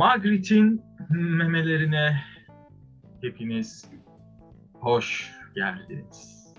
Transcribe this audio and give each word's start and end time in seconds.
Magritte'in 0.00 0.82
memelerine 1.10 2.20
hepiniz 3.20 3.90
hoş 4.74 5.32
geldiniz. 5.54 6.54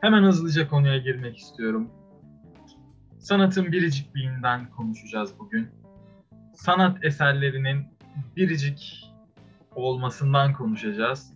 Hemen 0.00 0.22
hızlıca 0.22 0.68
konuya 0.68 0.98
girmek 0.98 1.36
istiyorum. 1.36 1.90
Sanatın 3.18 3.72
biricikliğinden 3.72 4.70
konuşacağız 4.70 5.38
bugün. 5.38 5.68
Sanat 6.54 7.04
eserlerinin 7.04 7.86
biricik 8.36 9.10
olmasından 9.74 10.52
konuşacağız. 10.52 11.32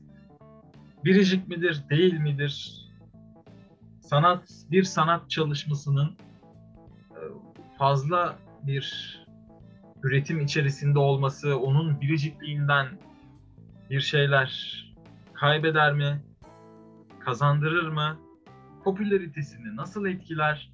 Biricik 1.04 1.48
midir, 1.48 1.84
değil 1.90 2.14
midir? 2.18 2.84
Sanat 4.00 4.48
bir 4.70 4.82
sanat 4.82 5.30
çalışmasının 5.30 6.16
e, 7.10 7.20
fazla 7.78 8.38
bir 8.66 9.23
üretim 10.04 10.40
içerisinde 10.40 10.98
olması 10.98 11.58
onun 11.58 12.00
biricikliğinden 12.00 12.86
bir 13.90 14.00
şeyler 14.00 14.80
kaybeder 15.32 15.92
mi? 15.92 16.22
Kazandırır 17.20 17.88
mı? 17.88 18.18
Popülaritesini 18.84 19.76
nasıl 19.76 20.06
etkiler? 20.06 20.72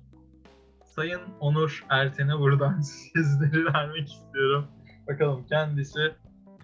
Sayın 0.84 1.20
Onur 1.40 1.84
Erten'e 1.88 2.38
buradan 2.38 2.80
sizleri 3.14 3.64
vermek 3.64 4.08
istiyorum. 4.08 4.66
Bakalım 5.08 5.46
kendisi 5.48 6.00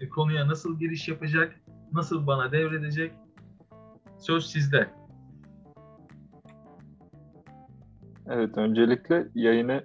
e, 0.01 0.09
konuya 0.09 0.47
nasıl 0.47 0.79
giriş 0.79 1.07
yapacak? 1.07 1.55
Nasıl 1.93 2.27
bana 2.27 2.51
devredecek? 2.51 3.11
Söz 4.19 4.45
sizde. 4.45 4.89
Evet, 8.29 8.57
öncelikle 8.57 9.27
yayını 9.35 9.83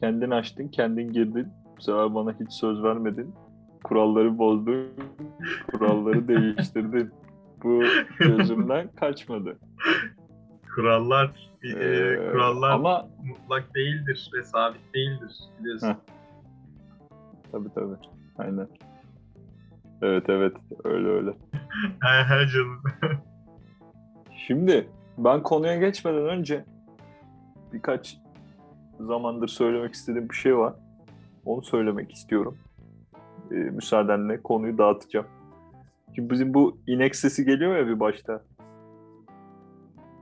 kendin 0.00 0.30
açtın, 0.30 0.68
kendin 0.68 1.12
girdin. 1.12 1.59
Bu 1.80 1.84
sefer 1.84 2.14
bana 2.14 2.32
hiç 2.40 2.52
söz 2.52 2.82
vermedin. 2.82 3.34
Kuralları 3.84 4.38
bozdun, 4.38 4.86
kuralları 5.72 6.28
değiştirdin. 6.28 7.10
Bu 7.64 7.82
gözümden 8.18 8.88
kaçmadı. 8.88 9.58
Kurallar 10.74 11.50
e, 11.62 11.68
Ee, 11.68 12.30
kurallar 12.32 12.70
Ama 12.70 13.08
mutlak 13.24 13.74
değildir 13.74 14.30
ve 14.34 14.42
sabit 14.42 14.94
değildir 14.94 15.36
biliyorsun. 15.60 15.88
Heh. 15.88 15.94
tabii 17.52 17.68
tabii. 17.74 17.96
Aynen. 18.38 18.68
Evet 20.02 20.24
evet 20.28 20.56
öyle 20.84 21.08
öyle. 21.08 21.30
He 22.02 22.48
canım. 22.48 22.82
Şimdi 24.46 24.88
ben 25.18 25.42
konuya 25.42 25.76
geçmeden 25.76 26.26
önce 26.26 26.64
birkaç 27.72 28.16
zamandır 29.00 29.48
söylemek 29.48 29.94
istediğim 29.94 30.28
bir 30.28 30.34
şey 30.34 30.56
var. 30.56 30.74
Onu 31.50 31.62
söylemek 31.62 32.12
istiyorum. 32.12 32.58
Ee, 33.50 33.54
müsaadenle 33.54 34.42
konuyu 34.42 34.78
dağıtacağım. 34.78 35.26
Şimdi 36.14 36.30
bizim 36.30 36.54
bu 36.54 36.78
inek 36.86 37.16
sesi 37.16 37.44
geliyor 37.44 37.76
ya 37.76 37.86
bir 37.86 38.00
başta. 38.00 38.42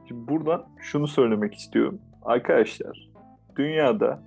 Şimdi 0.09 0.29
buradan 0.29 0.67
şunu 0.81 1.09
söylemek 1.09 1.55
istiyorum. 1.55 1.99
Arkadaşlar, 2.23 3.11
dünyada 3.57 4.23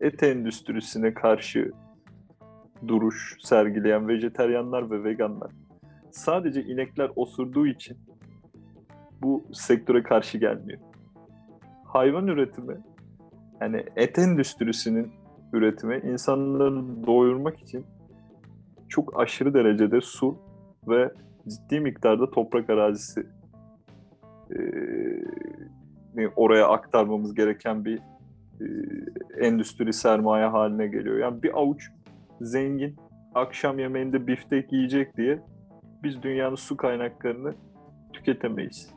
et 0.00 0.22
endüstrisine 0.22 1.14
karşı 1.14 1.72
duruş 2.88 3.36
sergileyen 3.42 4.08
vejeteryanlar 4.08 4.90
ve 4.90 5.04
veganlar 5.04 5.50
sadece 6.10 6.62
inekler 6.62 7.10
osurduğu 7.16 7.66
için 7.66 7.98
bu 9.22 9.44
sektöre 9.52 10.02
karşı 10.02 10.38
gelmiyor. 10.38 10.80
Hayvan 11.84 12.26
üretimi 12.26 12.76
yani 13.60 13.84
et 13.96 14.18
endüstrisinin 14.18 15.21
üretimi 15.52 16.00
insanları 16.04 17.06
doyurmak 17.06 17.60
için 17.60 17.84
çok 18.88 19.20
aşırı 19.20 19.54
derecede 19.54 20.00
su 20.00 20.36
ve 20.88 21.12
ciddi 21.48 21.80
miktarda 21.80 22.30
toprak 22.30 22.70
arazisi 22.70 23.26
e, 24.50 24.58
oraya 26.36 26.68
aktarmamız 26.68 27.34
gereken 27.34 27.84
bir 27.84 27.98
e, 28.60 28.66
endüstri 29.46 29.92
sermaye 29.92 30.46
haline 30.46 30.86
geliyor. 30.86 31.18
Yani 31.18 31.42
bir 31.42 31.58
avuç 31.58 31.90
zengin 32.40 32.96
akşam 33.34 33.78
yemeğinde 33.78 34.26
biftek 34.26 34.72
yiyecek 34.72 35.16
diye 35.16 35.38
biz 36.02 36.22
dünyanın 36.22 36.56
su 36.56 36.76
kaynaklarını 36.76 37.54
tüketemeyiz. 38.12 38.90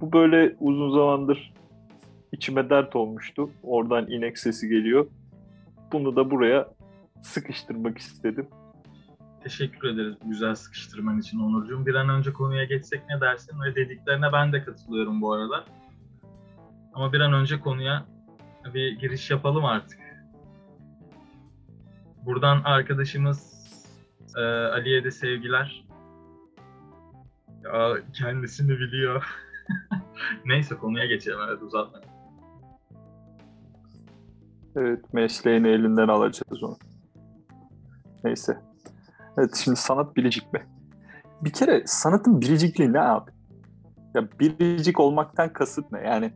Bu 0.00 0.12
böyle 0.12 0.56
uzun 0.60 0.90
zamandır 0.90 1.54
içime 2.32 2.70
dert 2.70 2.96
olmuştu. 2.96 3.50
Oradan 3.62 4.10
inek 4.10 4.38
sesi 4.38 4.68
geliyor. 4.68 5.06
Bunu 5.92 6.16
da 6.16 6.30
buraya 6.30 6.68
sıkıştırmak 7.22 7.98
istedim. 7.98 8.48
Teşekkür 9.42 9.88
ederiz 9.88 10.16
güzel 10.24 10.54
sıkıştırman 10.54 11.18
için 11.18 11.38
Onurcuğum. 11.38 11.86
Bir 11.86 11.94
an 11.94 12.08
önce 12.08 12.32
konuya 12.32 12.64
geçsek 12.64 13.02
ne 13.08 13.20
dersin? 13.20 13.62
Ve 13.62 13.74
dediklerine 13.74 14.32
ben 14.32 14.52
de 14.52 14.64
katılıyorum 14.64 15.22
bu 15.22 15.32
arada. 15.32 15.64
Ama 16.94 17.12
bir 17.12 17.20
an 17.20 17.32
önce 17.32 17.60
konuya 17.60 18.06
bir 18.74 18.98
giriş 18.98 19.30
yapalım 19.30 19.64
artık. 19.64 19.98
Buradan 22.24 22.62
arkadaşımız 22.64 23.54
e, 24.36 24.40
Ali'ye 24.42 25.04
de 25.04 25.10
sevgiler. 25.10 25.84
Ya, 27.64 27.96
kendisini 28.12 28.78
biliyor. 28.78 29.24
Neyse 30.44 30.74
konuya 30.76 31.06
geçelim 31.06 31.38
evet 31.48 31.62
uzatma. 31.62 32.00
Evet 34.76 35.14
mesleğini 35.14 35.68
elinden 35.68 36.08
alacağız 36.08 36.62
onu. 36.62 36.76
Neyse. 38.24 38.58
Evet 39.38 39.54
şimdi 39.64 39.76
sanat 39.76 40.16
biricik 40.16 40.52
mi? 40.52 40.62
Bir 41.44 41.52
kere 41.52 41.82
sanatın 41.86 42.40
biricikliği 42.40 42.92
ne 42.92 43.00
abi? 43.00 43.30
Ya 44.14 44.28
biricik 44.40 45.00
olmaktan 45.00 45.52
kasıt 45.52 45.92
ne? 45.92 46.00
Yani 46.00 46.32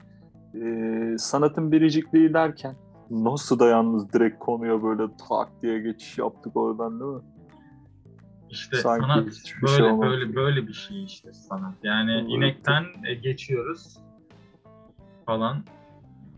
e, 0.54 1.18
sanatın 1.18 1.72
biricikliği 1.72 2.34
derken 2.34 2.76
nasıl 3.10 3.58
da 3.58 3.66
yalnız 3.66 4.12
direkt 4.12 4.38
konuya 4.38 4.82
böyle 4.82 5.02
tak 5.28 5.62
diye 5.62 5.80
geçiş 5.80 6.18
yaptık 6.18 6.56
oradan 6.56 7.00
değil 7.00 7.12
mi? 7.12 7.22
İşte 8.50 8.76
Sanki 8.76 9.06
sanat 9.06 9.26
böyle 9.62 9.76
şey 9.76 10.00
böyle 10.00 10.36
böyle 10.36 10.66
bir 10.66 10.72
şey 10.72 11.04
işte 11.04 11.32
sanat. 11.32 11.74
Yani 11.82 12.12
Evet. 12.12 12.24
inekten 12.28 12.84
e, 13.06 13.14
geçiyoruz 13.14 13.98
falan. 15.26 15.64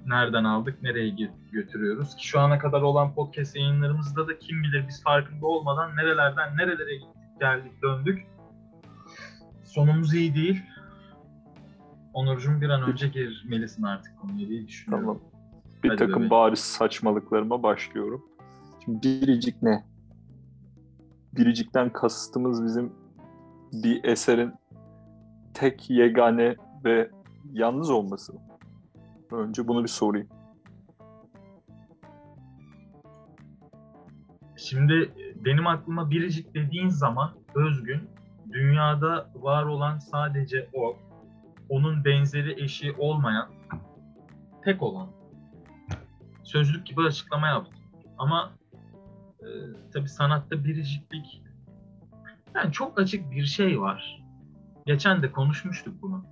Nereden 0.07 0.45
aldık, 0.45 0.83
nereye 0.83 1.09
gö- 1.09 1.51
götürüyoruz 1.53 2.17
ki 2.17 2.27
şu 2.29 2.41
ana 2.41 2.59
kadar 2.59 2.83
olan 2.83 3.15
podcast 3.15 3.57
yayınlarımızda 3.57 4.29
da 4.29 4.39
kim 4.39 4.63
bilir 4.63 4.85
biz 4.89 5.03
farkında 5.03 5.47
olmadan 5.47 5.97
nerelerden 5.97 6.57
nerelere 6.57 6.95
gittik, 6.95 7.41
geldik, 7.41 7.73
döndük. 7.83 8.27
Sonumuz 9.65 10.15
iyi 10.15 10.35
değil. 10.35 10.63
Onurcuğum 12.15 12.61
bir 12.61 12.69
an 12.71 12.83
önce 12.83 13.09
girmelisin 13.09 13.83
artık 13.83 14.19
konuya 14.21 14.49
diye 14.49 14.67
düşünüyorum. 14.69 15.07
Tamam. 15.07 15.21
Bir 15.85 15.89
Hadi 15.89 15.99
takım 15.99 16.15
bebeğim. 16.15 16.31
bariz 16.31 16.59
saçmalıklarıma 16.59 17.63
başlıyorum. 17.63 18.25
Şimdi 18.85 19.03
biricik 19.03 19.63
ne? 19.63 19.85
Biricikten 21.37 21.93
kastımız 21.93 22.65
bizim 22.65 22.93
bir 23.73 24.05
eserin 24.05 24.53
tek 25.55 25.91
yegane 25.91 26.57
ve 26.85 27.11
yalnız 27.53 27.91
olması 27.91 28.33
mı? 28.33 28.41
Önce 29.33 29.69
bunu 29.69 29.83
bir 29.83 29.89
sorayım. 29.89 30.29
Şimdi 34.57 35.13
benim 35.45 35.67
aklıma 35.67 36.11
biricik 36.11 36.55
dediğin 36.55 36.89
zaman 36.89 37.31
özgün, 37.55 38.11
dünyada 38.53 39.31
var 39.35 39.65
olan 39.65 39.99
sadece 39.99 40.69
o, 40.75 40.97
onun 41.69 42.05
benzeri 42.05 42.63
eşi 42.65 42.93
olmayan, 42.99 43.49
tek 44.65 44.83
olan. 44.83 45.09
Sözlük 46.43 46.87
gibi 46.87 47.01
açıklama 47.03 47.49
yaptım. 47.49 47.81
Ama 48.19 48.51
e, 49.41 49.49
tabii 49.93 50.09
sanatta 50.09 50.65
biriciklik, 50.65 51.43
yani 52.55 52.73
çok 52.73 53.01
açık 53.01 53.31
bir 53.31 53.45
şey 53.45 53.81
var. 53.81 54.23
Geçen 54.87 55.23
de 55.23 55.33
konuşmuştuk 55.33 56.03
bunu. 56.03 56.25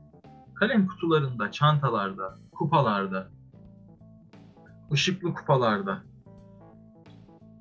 Kalem 0.54 0.86
kutularında, 0.86 1.50
çantalarda, 1.50 2.38
kupalarda, 2.58 3.28
ışıklı 4.92 5.34
kupalarda, 5.34 6.02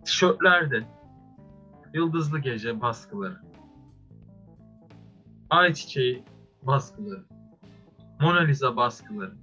tişörtlerde, 0.05 0.83
yıldızlı 1.93 2.39
gece 2.39 2.81
baskıları, 2.81 3.41
ay 5.49 5.73
çiçeği 5.73 6.23
baskıları, 6.63 7.23
Mona 8.21 8.39
Lisa 8.39 8.75
baskıları, 8.75 9.33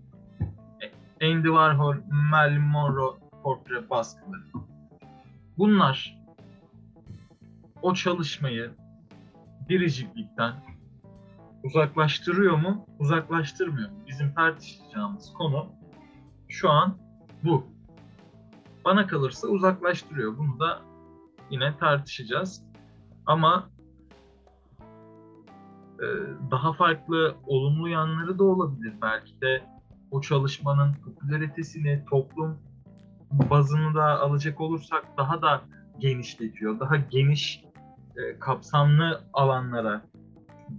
E- 1.21 1.27
Andy 1.33 1.47
Warhol, 1.47 1.97
Marilyn 2.31 2.61
Monroe 2.61 3.19
portre 3.43 3.91
baskıları. 3.91 4.43
Bunlar 5.59 6.19
o 7.83 7.95
çalışmayı 7.95 8.71
biriciklikten 9.69 10.55
uzaklaştırıyor 11.65 12.57
mu, 12.57 12.87
uzaklaştırmıyor? 12.99 13.91
Bizim 14.07 14.35
tartışacağımız 14.35 15.33
konu 15.33 15.67
şu 16.49 16.71
an 16.71 16.99
bu. 17.45 17.67
Bana 18.85 19.07
kalırsa 19.07 19.49
uzaklaştırıyor. 19.49 20.39
Bunu 20.39 20.61
da 20.61 20.83
yine 21.51 21.77
tartışacağız. 21.77 22.65
Ama 23.27 23.71
e, 26.01 26.07
daha 26.51 26.73
farklı 26.73 27.37
olumlu 27.47 27.89
yanları 27.89 28.39
da 28.39 28.45
olabilir. 28.45 28.95
Belki 29.03 29.41
de 29.41 29.63
o 30.11 30.21
çalışmanın 30.21 30.95
popülaritesini 30.95 32.05
toplum 32.11 32.59
bazını 33.31 33.95
da 33.95 34.21
alacak 34.21 34.61
olursak 34.61 35.05
daha 35.19 35.43
da 35.43 35.63
genişletiyor. 35.99 36.81
Daha 36.81 36.97
geniş 36.97 37.65
e, 38.17 38.39
kapsamlı 38.39 39.25
alanlara 39.33 40.03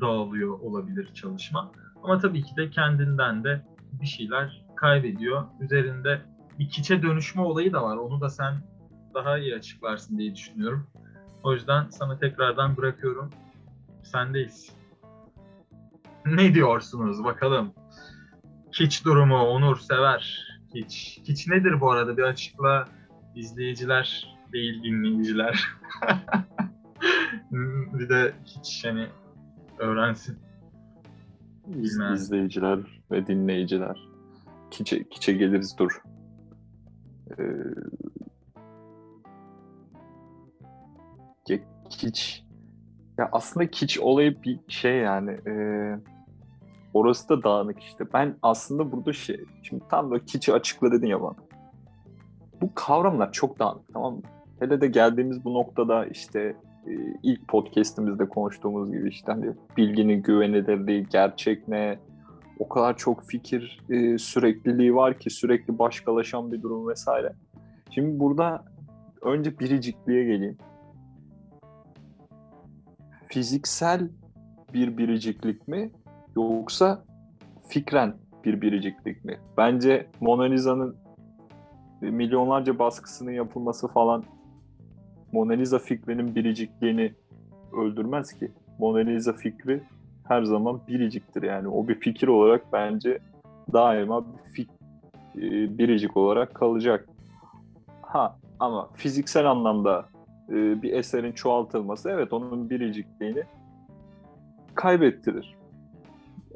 dağılıyor 0.01 0.59
olabilir 0.59 1.13
çalışma. 1.13 1.71
Ama 2.03 2.19
tabii 2.19 2.43
ki 2.43 2.55
de 2.55 2.69
kendinden 2.69 3.43
de 3.43 3.65
bir 4.01 4.05
şeyler 4.05 4.65
kaybediyor. 4.75 5.43
Üzerinde 5.59 6.21
bir 6.59 6.69
kiçe 6.69 7.01
dönüşme 7.01 7.41
olayı 7.41 7.73
da 7.73 7.83
var. 7.83 7.97
Onu 7.97 8.21
da 8.21 8.29
sen 8.29 8.53
daha 9.13 9.37
iyi 9.37 9.55
açıklarsın 9.55 10.17
diye 10.17 10.35
düşünüyorum. 10.35 10.87
O 11.43 11.53
yüzden 11.53 11.89
sana 11.89 12.17
tekrardan 12.17 12.77
bırakıyorum. 12.77 13.29
Sendeyiz. 14.03 14.71
Ne 16.25 16.53
diyorsunuz 16.53 17.23
bakalım? 17.23 17.73
Kiç 18.71 19.05
durumu 19.05 19.37
Onur 19.37 19.77
sever. 19.77 20.47
Kiç. 20.73 21.21
Kiç 21.25 21.47
nedir 21.47 21.81
bu 21.81 21.91
arada 21.91 22.17
bir 22.17 22.23
açıkla 22.23 22.87
izleyiciler 23.35 24.35
değil 24.53 24.83
dinleyiciler. 24.83 25.67
bir 27.93 28.09
de 28.09 28.33
hiç 28.45 28.85
hani 28.85 29.07
öğrensin. 29.79 30.37
Bilmem. 31.67 32.13
izleyiciler 32.13 32.79
ve 33.11 33.27
dinleyiciler. 33.27 34.09
Kiçe, 34.71 35.09
kiçe 35.09 35.33
geliriz 35.33 35.75
dur. 35.79 36.01
Ee, 37.39 37.43
kiç 41.89 42.43
ya 43.17 43.29
aslında 43.31 43.67
kiç 43.71 43.99
olayı 43.99 44.41
bir 44.43 44.59
şey 44.67 44.97
yani 44.97 45.31
e, 45.31 45.53
orası 46.93 47.29
da 47.29 47.43
dağınık 47.43 47.79
işte. 47.83 48.05
Ben 48.13 48.35
aslında 48.41 48.91
burada 48.91 49.13
şey 49.13 49.45
şimdi 49.63 49.83
tam 49.89 50.11
da 50.11 50.25
kiçi 50.25 50.53
açıkla 50.53 50.91
dedin 50.91 51.07
ya 51.07 51.21
bana. 51.21 51.35
Bu 52.61 52.75
kavramlar 52.75 53.31
çok 53.31 53.59
dağınık 53.59 53.93
tamam 53.93 54.13
mı? 54.13 54.21
Hele 54.59 54.81
de 54.81 54.87
geldiğimiz 54.87 55.45
bu 55.45 55.53
noktada 55.53 56.05
işte 56.05 56.55
ilk 57.23 57.47
podcast'imizde 57.47 58.29
konuştuğumuz 58.29 58.91
gibi 58.91 59.09
işte 59.09 59.31
hani 59.31 59.51
bilginin 59.77 60.21
güvenilirliği, 60.21 61.07
gerçek 61.11 61.67
ne, 61.67 61.99
o 62.59 62.69
kadar 62.69 62.97
çok 62.97 63.23
fikir 63.23 63.79
e, 63.89 64.17
sürekliliği 64.17 64.95
var 64.95 65.19
ki 65.19 65.29
sürekli 65.29 65.79
başkalaşan 65.79 66.51
bir 66.51 66.61
durum 66.61 66.87
vesaire. 66.87 67.33
Şimdi 67.91 68.19
burada 68.19 68.65
önce 69.21 69.59
biricikliğe 69.59 70.23
geleyim. 70.23 70.57
Fiziksel 73.27 74.09
bir 74.73 74.97
biriciklik 74.97 75.67
mi 75.67 75.91
yoksa 76.35 77.03
fikren 77.67 78.15
bir 78.45 78.61
biriciklik 78.61 79.25
mi? 79.25 79.39
Bence 79.57 80.07
Mona 80.21 80.43
Lisa'nın 80.43 80.95
milyonlarca 82.01 82.79
baskısının 82.79 83.31
yapılması 83.31 83.87
falan 83.87 84.23
Mona 85.35 85.53
Lisa 85.53 85.79
fikrinin 85.79 86.35
biricikliğini 86.35 87.13
öldürmez 87.77 88.33
ki. 88.33 88.51
Mona 88.79 88.99
Lisa 88.99 89.33
fikri 89.33 89.83
her 90.27 90.43
zaman 90.43 90.81
biriciktir 90.87 91.43
yani. 91.43 91.67
O 91.67 91.87
bir 91.87 91.99
fikir 91.99 92.27
olarak 92.27 92.73
bence 92.73 93.19
daima 93.73 94.25
bir 94.25 94.51
fik, 94.51 94.69
e, 95.35 95.77
biricik 95.77 96.17
olarak 96.17 96.53
kalacak. 96.53 97.09
Ha 98.01 98.37
ama 98.59 98.89
fiziksel 98.93 99.51
anlamda 99.51 100.05
e, 100.49 100.81
bir 100.81 100.93
eserin 100.93 101.31
çoğaltılması 101.31 102.09
evet 102.09 102.33
onun 102.33 102.69
biricikliğini 102.69 103.43
kaybettirir. 104.75 105.55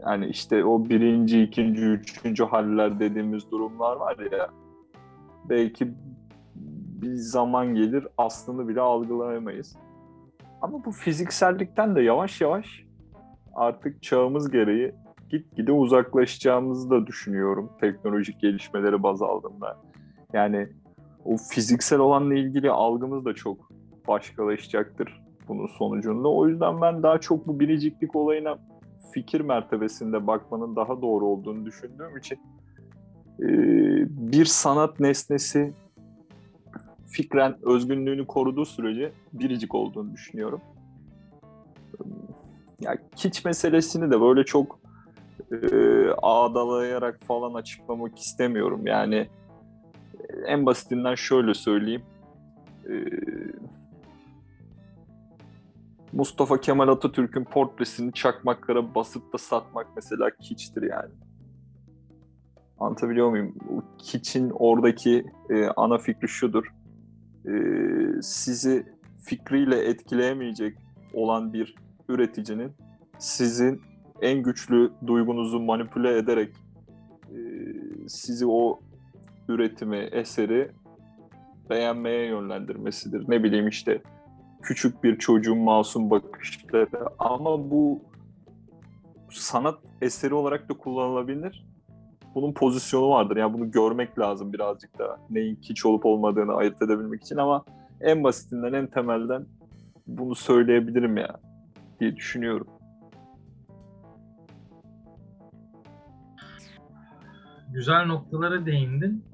Yani 0.05 0.27
işte 0.27 0.65
o 0.65 0.89
birinci, 0.89 1.43
ikinci, 1.43 1.85
üçüncü 1.85 2.43
haller 2.43 2.99
dediğimiz 2.99 3.51
durumlar 3.51 3.95
var 3.95 4.17
ya 4.31 4.49
belki 5.49 5.87
bir 7.01 7.13
zaman 7.13 7.75
gelir 7.75 8.07
aslını 8.17 8.67
bile 8.67 8.81
algılayamayız. 8.81 9.75
Ama 10.61 10.85
bu 10.85 10.91
fiziksellikten 10.91 11.95
de 11.95 12.01
yavaş 12.01 12.41
yavaş 12.41 12.83
artık 13.55 14.03
çağımız 14.03 14.51
gereği 14.51 14.95
gitgide 15.29 15.71
uzaklaşacağımızı 15.71 16.89
da 16.89 17.07
düşünüyorum 17.07 17.69
teknolojik 17.81 18.39
gelişmeleri 18.39 19.03
baz 19.03 19.21
aldığımda. 19.21 19.77
Yani 20.33 20.69
o 21.25 21.37
fiziksel 21.37 21.99
olanla 21.99 22.33
ilgili 22.33 22.71
algımız 22.71 23.25
da 23.25 23.33
çok 23.33 23.71
başkalaşacaktır 24.07 25.21
bunun 25.47 25.67
sonucunda. 25.67 26.27
O 26.27 26.47
yüzden 26.47 26.81
ben 26.81 27.03
daha 27.03 27.17
çok 27.17 27.47
bu 27.47 27.59
biriciklik 27.59 28.15
olayına 28.15 28.57
fikir 29.13 29.41
mertebesinde 29.41 30.27
bakmanın 30.27 30.75
daha 30.75 31.01
doğru 31.01 31.25
olduğunu 31.25 31.65
düşündüğüm 31.65 32.17
için 32.17 32.39
bir 34.09 34.45
sanat 34.45 34.99
nesnesi 34.99 35.73
fikren 37.09 37.57
özgünlüğünü 37.61 38.27
koruduğu 38.27 38.65
sürece 38.65 39.11
biricik 39.33 39.75
olduğunu 39.75 40.13
düşünüyorum. 40.13 40.61
Ya 42.81 42.97
kiç 43.15 43.45
meselesini 43.45 44.11
de 44.11 44.21
böyle 44.21 44.43
çok 44.43 44.79
e, 45.51 45.57
ağdalayarak 46.21 47.19
falan 47.23 47.53
açıklamak 47.53 48.19
istemiyorum. 48.19 48.87
Yani 48.87 49.27
en 50.45 50.65
basitinden 50.65 51.15
şöyle 51.15 51.53
söyleyeyim. 51.53 52.01
E, 52.89 52.93
Mustafa 56.13 56.61
Kemal 56.61 56.87
Atatürk'ün 56.87 57.43
portresini 57.43 58.13
çakmaklara 58.13 58.95
basıp 58.95 59.33
da 59.33 59.37
satmak 59.37 59.87
mesela 59.95 60.29
kiçtir 60.41 60.81
yani. 60.81 61.11
Anlatabiliyor 62.79 63.29
muyum? 63.29 63.55
Kiç'in 63.97 64.49
oradaki 64.49 65.25
e, 65.49 65.65
ana 65.65 65.97
fikri 65.97 66.27
şudur. 66.27 66.73
E, 67.45 67.51
sizi 68.21 68.85
fikriyle 69.23 69.85
etkileyemeyecek 69.85 70.77
olan 71.13 71.53
bir 71.53 71.75
üreticinin 72.09 72.71
sizin 73.17 73.81
en 74.21 74.43
güçlü 74.43 74.91
duygunuzu 75.07 75.59
manipüle 75.59 76.17
ederek 76.17 76.55
e, 77.31 77.37
sizi 78.07 78.45
o 78.47 78.79
üretimi, 79.47 79.97
eseri 79.97 80.71
beğenmeye 81.69 82.25
yönlendirmesidir. 82.25 83.29
Ne 83.29 83.43
bileyim 83.43 83.67
işte 83.67 84.01
küçük 84.61 85.03
bir 85.03 85.17
çocuğun 85.17 85.57
masum 85.57 86.09
bakışları 86.09 87.05
ama 87.19 87.71
bu 87.71 88.01
sanat 89.31 89.79
eseri 90.01 90.33
olarak 90.33 90.69
da 90.69 90.73
kullanılabilir. 90.73 91.68
Bunun 92.35 92.53
pozisyonu 92.53 93.09
vardır. 93.09 93.37
Yani 93.37 93.53
bunu 93.53 93.71
görmek 93.71 94.19
lazım 94.19 94.53
birazcık 94.53 94.99
da 94.99 95.17
neyin 95.29 95.55
kiç 95.55 95.85
olup 95.85 96.05
olmadığını 96.05 96.53
ayırt 96.53 96.81
edebilmek 96.81 97.21
için 97.21 97.37
ama 97.37 97.65
en 98.01 98.23
basitinden 98.23 98.73
en 98.73 98.87
temelden 98.87 99.45
bunu 100.07 100.35
söyleyebilirim 100.35 101.17
ya 101.17 101.39
diye 101.99 102.15
düşünüyorum. 102.15 102.67
Güzel 107.73 108.05
noktalara 108.05 108.65
değindin. 108.65 109.25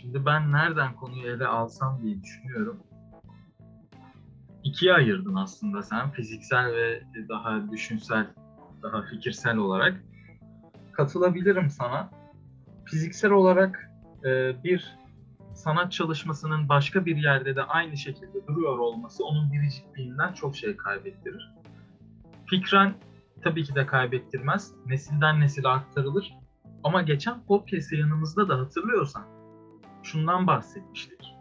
Şimdi 0.00 0.26
ben 0.26 0.52
nereden 0.52 0.96
konuyu 0.96 1.26
ele 1.26 1.46
alsam 1.46 2.02
diye 2.02 2.22
düşünüyorum. 2.22 2.80
İkiye 4.64 4.92
ayırdın 4.94 5.34
aslında 5.34 5.82
sen 5.82 6.10
fiziksel 6.10 6.72
ve 6.72 7.02
daha 7.28 7.70
düşünsel, 7.70 8.26
daha 8.82 9.02
fikirsel 9.02 9.56
olarak. 9.56 10.04
Katılabilirim 10.98 11.70
sana. 11.70 12.10
Fiziksel 12.84 13.30
olarak 13.30 13.90
e, 14.24 14.62
bir 14.64 14.96
sanat 15.54 15.92
çalışmasının 15.92 16.68
başka 16.68 17.06
bir 17.06 17.16
yerde 17.16 17.56
de 17.56 17.62
aynı 17.62 17.96
şekilde 17.96 18.46
duruyor 18.46 18.78
olması 18.78 19.24
onun 19.24 19.52
biricikliğinden 19.52 20.32
çok 20.32 20.56
şey 20.56 20.76
kaybettirir. 20.76 21.54
Fikren 22.46 22.94
tabii 23.42 23.64
ki 23.64 23.74
de 23.74 23.86
kaybettirmez. 23.86 24.72
Nesilden 24.86 25.40
nesile 25.40 25.68
aktarılır. 25.68 26.34
Ama 26.84 27.02
geçen 27.02 27.40
podcast 27.44 27.92
yayınımızda 27.92 28.48
da 28.48 28.58
hatırlıyorsan 28.58 29.24
şundan 30.02 30.46
bahsetmiştik. 30.46 31.34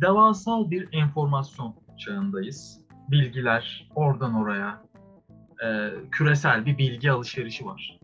Devasal 0.00 0.70
bir 0.70 0.88
enformasyon 0.92 1.74
çağındayız. 1.98 2.80
Bilgiler 3.10 3.90
oradan 3.94 4.34
oraya 4.34 4.91
e, 5.64 5.90
küresel 6.10 6.66
bir 6.66 6.78
bilgi 6.78 7.10
alışverişi 7.10 7.64
var. 7.64 7.98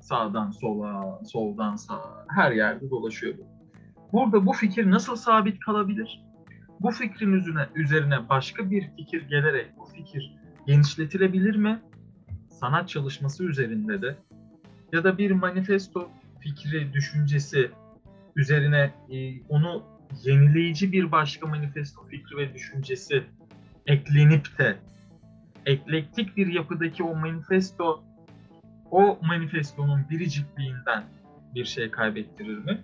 Sağdan 0.00 0.50
sola, 0.50 1.20
soldan 1.24 1.76
sağa 1.76 2.26
her 2.28 2.52
yerde 2.52 2.90
dolaşıyor 2.90 3.38
bu. 3.38 3.46
Burada 4.12 4.46
bu 4.46 4.52
fikir 4.52 4.90
nasıl 4.90 5.16
sabit 5.16 5.60
kalabilir? 5.60 6.22
Bu 6.80 6.90
fikrin 6.90 7.32
üzerine, 7.32 7.66
üzerine 7.74 8.28
başka 8.28 8.70
bir 8.70 8.90
fikir 8.96 9.28
gelerek 9.28 9.66
bu 9.78 9.84
fikir 9.84 10.36
genişletilebilir 10.66 11.56
mi? 11.56 11.80
Sanat 12.48 12.88
çalışması 12.88 13.44
üzerinde 13.44 14.02
de 14.02 14.16
ya 14.92 15.04
da 15.04 15.18
bir 15.18 15.30
manifesto 15.30 16.10
fikri, 16.40 16.92
düşüncesi 16.92 17.70
üzerine 18.36 18.94
e, 19.10 19.42
onu 19.48 19.82
yenileyici 20.24 20.92
bir 20.92 21.12
başka 21.12 21.46
manifesto 21.46 22.06
fikri 22.06 22.36
ve 22.36 22.54
düşüncesi 22.54 23.24
eklenip 23.86 24.58
de 24.58 24.76
eklektik 25.66 26.36
bir 26.36 26.46
yapıdaki 26.46 27.02
o 27.02 27.16
manifesto 27.16 28.02
o 28.90 29.18
manifestonun 29.22 30.08
biricikliğinden 30.10 31.04
bir 31.54 31.64
şey 31.64 31.90
kaybettirir 31.90 32.58
mi? 32.58 32.80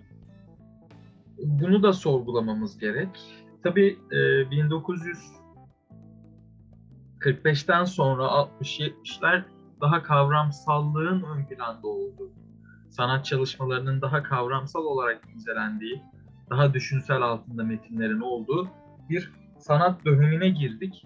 Bunu 1.43 1.83
da 1.83 1.93
sorgulamamız 1.93 2.77
gerek. 2.77 3.09
Tabii 3.63 3.97
e, 4.11 4.15
1945'ten 7.21 7.83
sonra 7.83 8.23
60-70'ler 8.23 9.43
daha 9.81 10.03
kavramsallığın 10.03 11.23
ön 11.23 11.45
planda 11.45 11.87
olduğu, 11.87 12.31
sanat 12.89 13.25
çalışmalarının 13.25 14.01
daha 14.01 14.23
kavramsal 14.23 14.83
olarak 14.83 15.21
incelendiği, 15.35 16.01
daha 16.49 16.73
düşünsel 16.73 17.21
altında 17.21 17.63
metinlerin 17.63 18.21
olduğu 18.21 18.67
bir 19.09 19.31
sanat 19.57 20.05
dönemine 20.05 20.49
girdik. 20.49 21.05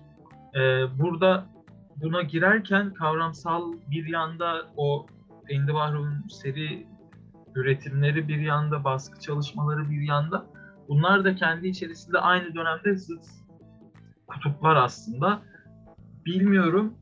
Ee, 0.55 0.59
burada 0.99 1.52
buna 1.95 2.21
girerken 2.21 2.93
kavramsal 2.93 3.73
bir 3.91 4.05
yanda 4.05 4.71
o 4.77 5.05
Endi 5.49 5.73
Bahro'nun 5.73 6.27
seri 6.27 6.87
üretimleri 7.55 8.27
bir 8.27 8.39
yanda, 8.39 8.83
baskı 8.83 9.19
çalışmaları 9.19 9.89
bir 9.89 10.01
yanda. 10.01 10.45
Bunlar 10.89 11.25
da 11.25 11.35
kendi 11.35 11.67
içerisinde 11.67 12.19
aynı 12.19 12.55
dönemde 12.55 12.95
zıt 12.95 13.25
kutuplar 14.27 14.75
aslında. 14.75 15.41
Bilmiyorum 16.25 16.93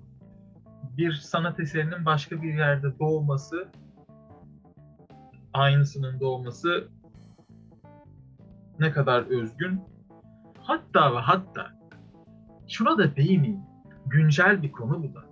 bir 0.97 1.11
sanat 1.11 1.59
eserinin 1.59 2.05
başka 2.05 2.41
bir 2.41 2.53
yerde 2.53 2.99
doğması, 2.99 3.67
aynısının 5.53 6.19
doğması 6.19 6.87
ne 8.79 8.91
kadar 8.91 9.21
özgün. 9.21 9.81
Hatta 10.59 11.15
ve 11.15 11.19
hatta 11.19 11.67
şuna 12.67 12.97
da 12.97 13.15
değineyim. 13.15 13.70
Güncel 14.05 14.63
bir 14.63 14.71
konu 14.71 15.03
bu 15.03 15.15
da. 15.15 15.23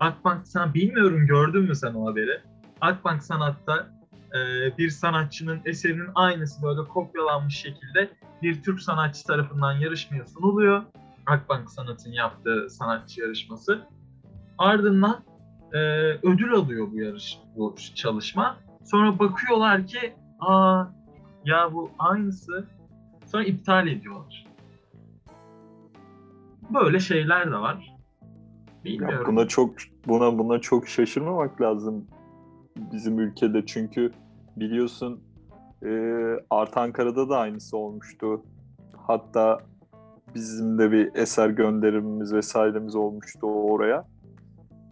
Akbank 0.00 0.48
sen 0.48 0.74
bilmiyorum 0.74 1.26
gördün 1.26 1.62
mü 1.62 1.74
sen 1.74 1.94
o 1.94 2.10
haberi? 2.10 2.40
Akbank 2.80 3.22
Sanat'ta 3.22 3.88
e, 4.34 4.38
bir 4.78 4.90
sanatçının 4.90 5.60
eserinin 5.64 6.08
aynısı 6.14 6.62
böyle 6.62 6.88
kopyalanmış 6.88 7.56
şekilde 7.56 8.10
bir 8.42 8.62
Türk 8.62 8.80
sanatçı 8.80 9.26
tarafından 9.26 9.72
yarışmaya 9.72 10.26
sunuluyor. 10.26 10.82
Akbank 11.26 11.70
Sanat'ın 11.70 12.12
yaptığı 12.12 12.70
sanatçı 12.70 13.20
yarışması. 13.20 13.82
Ardından 14.58 15.24
e, 15.72 15.78
ödül 16.22 16.52
alıyor 16.52 16.92
bu 16.92 17.00
yarış 17.00 17.38
bu 17.56 17.74
çalışma. 17.94 18.56
Sonra 18.84 19.18
bakıyorlar 19.18 19.86
ki 19.86 20.14
aa 20.40 20.84
ya 21.44 21.72
bu 21.72 21.90
aynısı. 21.98 22.66
Sonra 23.26 23.44
iptal 23.44 23.86
ediyorlar. 23.86 24.46
Böyle 26.70 27.00
şeyler 27.00 27.50
de 27.50 27.56
var. 27.56 27.93
Bilmiyorum. 28.84 29.18
Ya 29.20 29.26
buna 29.26 29.48
çok 29.48 29.74
buna 30.08 30.38
buna 30.38 30.58
çok 30.58 30.88
şaşırmamak 30.88 31.60
lazım 31.60 32.06
bizim 32.92 33.18
ülkede 33.18 33.66
çünkü 33.66 34.12
biliyorsun 34.56 35.20
e, 35.82 35.90
Art 36.50 36.76
Ankara'da 36.76 37.28
da 37.28 37.38
aynısı 37.38 37.76
olmuştu. 37.76 38.42
Hatta 38.96 39.58
bizim 40.34 40.78
de 40.78 40.92
bir 40.92 41.14
eser 41.14 41.48
gönderimimiz 41.48 42.34
vesairemiz 42.34 42.96
olmuştu 42.96 43.46
oraya. 43.46 44.04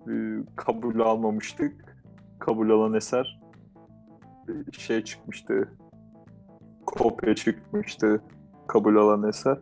E, 0.08 0.12
kabul 0.56 1.00
almamıştık. 1.00 1.96
Kabul 2.38 2.70
alan 2.70 2.94
eser 2.94 3.40
e, 4.48 4.72
şey 4.72 5.04
çıkmıştı. 5.04 5.68
Kopya 6.86 7.34
çıkmıştı 7.34 8.22
kabul 8.66 8.96
alan 8.96 9.28
eser. 9.28 9.58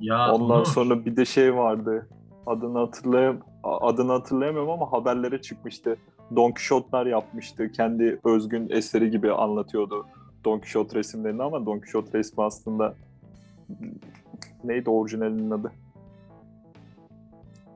Ya 0.00 0.32
Ondan 0.32 0.56
Onur, 0.56 0.64
sonra 0.64 1.04
bir 1.04 1.16
de 1.16 1.24
şey 1.24 1.54
vardı. 1.54 2.08
Adını 2.48 2.78
hatırlayam 2.78 3.36
adını 3.62 4.12
hatırlayamıyorum 4.12 4.70
ama 4.70 4.92
haberlere 4.92 5.40
çıkmıştı. 5.40 5.96
Don 6.36 6.50
Quixote'lar 6.50 7.06
yapmıştı. 7.06 7.72
Kendi 7.72 8.20
özgün 8.24 8.68
eseri 8.70 9.10
gibi 9.10 9.32
anlatıyordu 9.32 10.06
Don 10.44 10.58
Quixote 10.58 10.98
resimlerini 10.98 11.42
ama 11.42 11.66
Don 11.66 11.78
Quixote 11.78 12.18
resmi 12.18 12.44
aslında 12.44 12.94
neydi 14.64 14.90
orijinalinin 14.90 15.50
adı? 15.50 15.72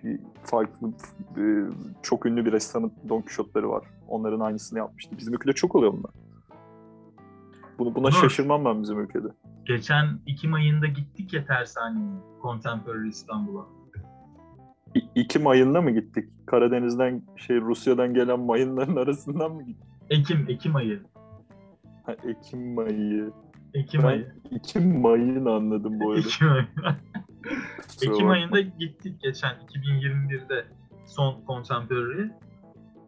Bir 0.05 0.21
farklı 0.45 0.93
bir- 1.37 1.67
çok 2.03 2.27
ünlü 2.27 2.45
bir 2.45 2.53
ressamın 2.53 2.93
Don 3.09 3.21
Quixote'ları 3.21 3.71
var. 3.71 3.85
Onların 4.09 4.41
aynısını 4.41 4.79
yapmıştı. 4.79 5.17
Bizim 5.19 5.35
ülkede 5.35 5.53
çok 5.53 5.75
oluyor 5.75 5.93
bunlar. 5.93 6.11
Bunu, 7.79 7.95
buna 7.95 8.07
Onur. 8.07 8.13
şaşırmam 8.17 8.65
ben 8.65 8.83
bizim 8.83 9.01
ülkede. 9.01 9.29
geçen 9.67 10.19
Ekim 10.27 10.55
ayında 10.55 10.87
gittik 10.87 11.33
ya 11.33 11.45
tersaneye 11.45 12.21
Contemporary 12.43 13.09
İstanbul'a. 13.09 13.67
İ- 14.95 15.09
İki 15.15 15.39
mayınla 15.39 15.83
mı 15.83 15.91
gittik? 15.91 16.29
Karadeniz'den 16.47 17.23
şey 17.37 17.61
Rusya'dan 17.61 18.15
gelen 18.15 18.41
mayınların 18.41 18.97
arasından 18.97 19.53
mı 19.53 19.63
gittik? 19.63 19.87
Ekim, 20.11 20.47
Ekim 20.49 20.77
ayı. 20.77 21.03
Ha, 22.07 22.17
Ekim 22.29 22.75
mayı. 22.75 23.33
Ekim 23.75 24.03
Ben 24.03 24.07
ayı. 24.09 24.33
iki 24.51 24.79
mayın 24.81 25.45
anladım 25.47 26.01
bu 26.01 26.11
arada. 26.11 26.21
Ekim 26.21 26.49
ayı. 26.51 26.67
Ekim 28.03 28.29
ayında 28.29 28.61
gittik 28.61 29.21
geçen 29.23 29.53
2021'de 29.75 30.65
son 31.07 31.41
Contemporary. 31.47 32.27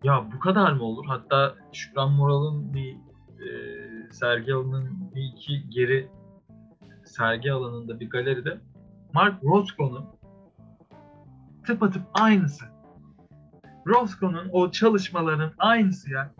Ya 0.03 0.27
bu 0.35 0.39
kadar 0.39 0.73
mı 0.73 0.83
olur? 0.83 1.05
Hatta 1.09 1.55
Şükran 1.73 2.13
Moral'ın 2.13 2.75
bir 2.75 2.93
e, 3.39 3.49
sergi 4.13 4.55
alanının 4.55 5.11
bir 5.15 5.23
iki 5.37 5.71
geri 5.71 6.09
sergi 7.05 7.53
alanında 7.53 8.01
bir 8.01 8.11
galeride 8.11 8.59
Mark 9.13 9.45
Rothko'nun 9.45 10.05
tıpatıp 11.65 12.03
aynısı. 12.15 12.65
Rothko'nun 13.87 14.49
o 14.53 14.71
çalışmaların 14.71 15.53
aynısı 15.59 16.11
ya. 16.11 16.31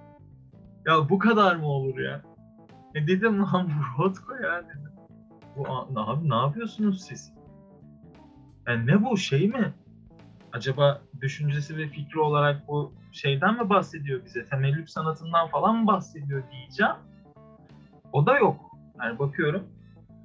Ya 0.87 1.09
bu 1.09 1.19
kadar 1.19 1.57
mı 1.57 1.67
olur 1.67 1.99
ya? 1.99 2.23
E 2.95 3.07
dedim 3.07 3.43
lan 3.43 3.71
bu 3.99 4.03
Rothko 4.03 4.35
ya 4.35 4.63
dedim. 4.65 4.93
Bu, 5.57 5.67
abi 5.97 6.31
ne 6.31 6.35
yapıyorsunuz 6.35 7.03
siz? 7.03 7.33
Yani 8.67 8.87
ne 8.87 9.05
bu 9.05 9.17
şey 9.17 9.49
mi? 9.49 9.75
Acaba 10.53 11.03
düşüncesi 11.21 11.77
ve 11.77 11.89
fikri 11.89 12.21
olarak 12.21 12.69
bu 12.69 12.93
şeyden 13.13 13.55
mi 13.55 13.69
bahsediyor 13.69 14.25
bize? 14.25 14.45
Temellük 14.45 14.91
sanatından 14.91 15.49
falan 15.49 15.77
mı 15.77 15.87
bahsediyor 15.87 16.43
diyeceğim. 16.53 16.95
O 18.13 18.27
da 18.27 18.39
yok. 18.39 18.57
Yani 19.01 19.19
bakıyorum. 19.19 19.65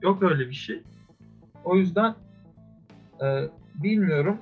Yok 0.02 0.24
öyle 0.24 0.50
bir 0.50 0.54
şey. 0.54 0.84
O 1.64 1.76
yüzden 1.76 2.16
e, 3.22 3.50
bilmiyorum. 3.76 4.38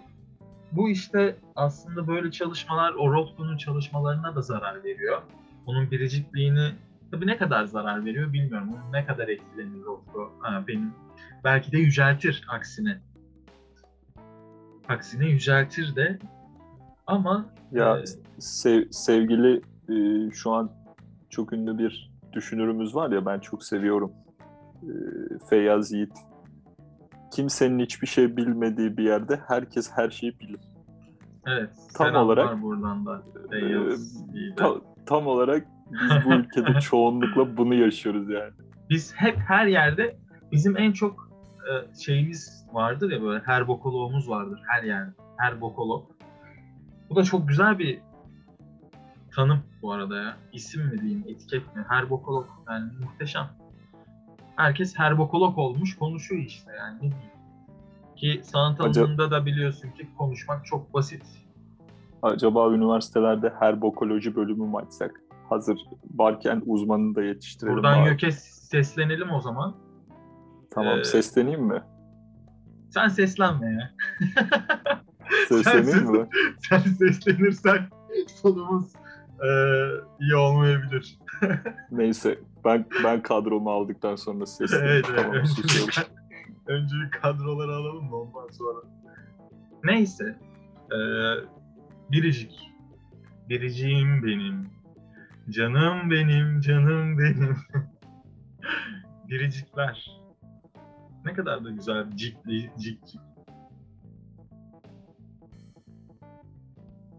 Bu 0.72 0.90
işte 0.90 1.36
aslında 1.56 2.08
böyle 2.08 2.32
çalışmalar 2.32 2.94
o 2.94 3.14
Rothko'nun 3.14 3.58
çalışmalarına 3.58 4.36
da 4.36 4.42
zarar 4.42 4.84
veriyor. 4.84 5.22
Onun 5.66 5.92
biricikliğini 5.92 6.72
tabii 7.12 7.28
ne 7.28 7.38
kadar 7.38 7.66
zarar 7.66 8.06
veriyor 8.06 8.34
bilmiyorum. 8.34 8.70
Onun 8.74 8.94
ne 8.94 9.06
kadar 9.06 9.28
etkilenir 9.28 9.84
ha, 10.40 10.64
benim. 10.68 10.94
Belki 11.44 11.72
de 11.72 11.78
yüceltir 11.78 12.46
aksine 12.50 13.02
aksine 14.90 15.26
yüceltir 15.26 15.96
de 15.96 16.20
ama 17.08 17.46
Ya 17.72 17.98
e, 18.00 18.04
sev- 18.40 18.88
sevgili 18.92 19.62
e, 19.90 20.32
şu 20.32 20.52
an 20.52 20.72
çok 21.30 21.54
ünlü 21.54 21.78
bir 21.78 22.12
düşünürümüz 22.34 22.96
var 22.96 23.12
ya 23.12 23.26
ben 23.26 23.40
çok 23.40 23.64
seviyorum. 23.64 24.12
E, 24.84 24.90
Feyyaz 25.50 25.92
Yiğit. 25.92 26.14
Kimsenin 27.32 27.80
hiçbir 27.80 28.08
şey 28.08 28.38
bilmediği 28.38 28.98
bir 28.98 29.04
yerde 29.04 29.42
herkes 29.48 29.92
her 29.96 30.10
şeyi 30.10 30.40
bilir. 30.40 30.60
evet 31.48 31.70
tam 31.94 32.16
olarak, 32.16 32.62
buradan 32.62 33.06
da 33.06 33.22
e. 33.52 34.56
Ta- 34.56 34.82
tam 35.06 35.28
olarak 35.28 35.68
biz 35.92 36.26
bu 36.26 36.34
ülkede 36.40 36.80
çoğunlukla 36.80 37.58
bunu 37.58 37.74
yaşıyoruz 37.74 38.30
yani. 38.30 38.54
Biz 38.90 39.14
hep 39.16 39.38
her 39.38 39.68
yerde 39.68 40.18
bizim 40.52 40.78
en 40.78 40.92
çok 40.92 41.32
e, 41.58 41.96
şeyimiz 42.00 42.66
vardır 42.74 43.12
ya 43.12 43.22
böyle 43.22 43.44
her 43.46 43.68
bokoloğumuz 43.68 44.30
vardır 44.30 44.60
her 44.68 44.84
yerde. 44.84 45.12
Her 45.38 45.62
bokolog. 45.62 46.06
Bu 47.10 47.16
da 47.16 47.24
çok 47.24 47.48
güzel 47.48 47.80
bir 47.80 48.00
tanım 49.36 49.60
bu 49.82 49.92
arada 49.92 50.18
ya. 50.18 50.38
İsim 50.54 50.86
mi 50.86 51.02
diyeyim, 51.02 51.24
etiket 51.28 51.76
mi? 51.76 51.86
Her 51.90 52.10
bokolog 52.10 52.48
yani 52.70 52.92
muhteşem. 53.00 53.48
Herkes 54.58 55.00
her 55.00 55.18
bokolog 55.18 55.58
olmuş 55.58 55.98
konuşuyor 55.98 56.42
işte 56.44 56.72
yani. 56.78 57.12
Ki 58.16 58.42
sanat 58.44 58.82
alanında 58.82 59.32
da 59.32 59.46
biliyorsun 59.46 59.90
ki 59.92 60.08
konuşmak 60.18 60.66
çok 60.66 60.94
basit. 60.94 61.24
Acaba 62.22 62.74
üniversitelerde 62.74 63.54
her 63.60 63.82
bokoloji 63.82 64.36
bölümü 64.36 64.66
mü 64.66 64.78
açsak? 64.78 65.22
Hazır 65.50 65.78
varken 66.16 66.62
uzmanını 66.66 67.16
da 67.16 67.24
yetiştirelim. 67.24 67.76
Buradan 67.76 68.02
bari. 68.02 68.10
Gök'e 68.10 68.32
seslenelim 68.32 69.32
o 69.32 69.42
zaman. 69.42 69.76
Tamam 70.72 71.00
Ee, 71.00 71.04
sesleneyim 71.04 71.64
mi? 71.64 71.84
Sen 72.90 73.08
seslenme 73.08 73.72
ya. 73.74 73.92
Sesleneyim 75.48 76.12
mi? 76.12 76.28
Sen 76.70 76.80
seslenirsen 76.80 77.80
sonumuz 78.42 78.94
eee, 79.44 79.90
iyi 80.20 80.36
olmayabilir. 80.36 81.20
Neyse 81.92 82.40
Ben 82.66 82.86
ben 83.04 83.22
kadromu 83.22 83.72
aldıktan 83.72 84.16
sonra 84.16 84.46
sesli. 84.46 84.78
evet, 84.78 85.06
evet. 85.10 85.20
Tamam, 85.24 85.46
susuyorum. 85.46 85.94
Önce, 86.68 86.96
önce 86.96 87.10
kadroları 87.22 87.76
alalım 87.76 88.12
da 88.12 88.16
ondan 88.16 88.48
sonra. 88.52 88.80
Neyse. 89.84 90.40
Ee, 90.92 90.98
biricik. 92.12 92.72
Biriciğim 93.50 94.24
benim. 94.24 94.70
Canım 95.50 96.12
benim, 96.12 96.62
canım 96.62 97.18
benim. 97.18 97.58
Biricikler. 99.30 100.22
Ne 101.26 101.34
kadar 101.34 101.66
da 101.66 101.70
güzel 101.70 102.12
cikli, 102.16 102.72
cik 102.78 103.08
cik. 103.08 103.22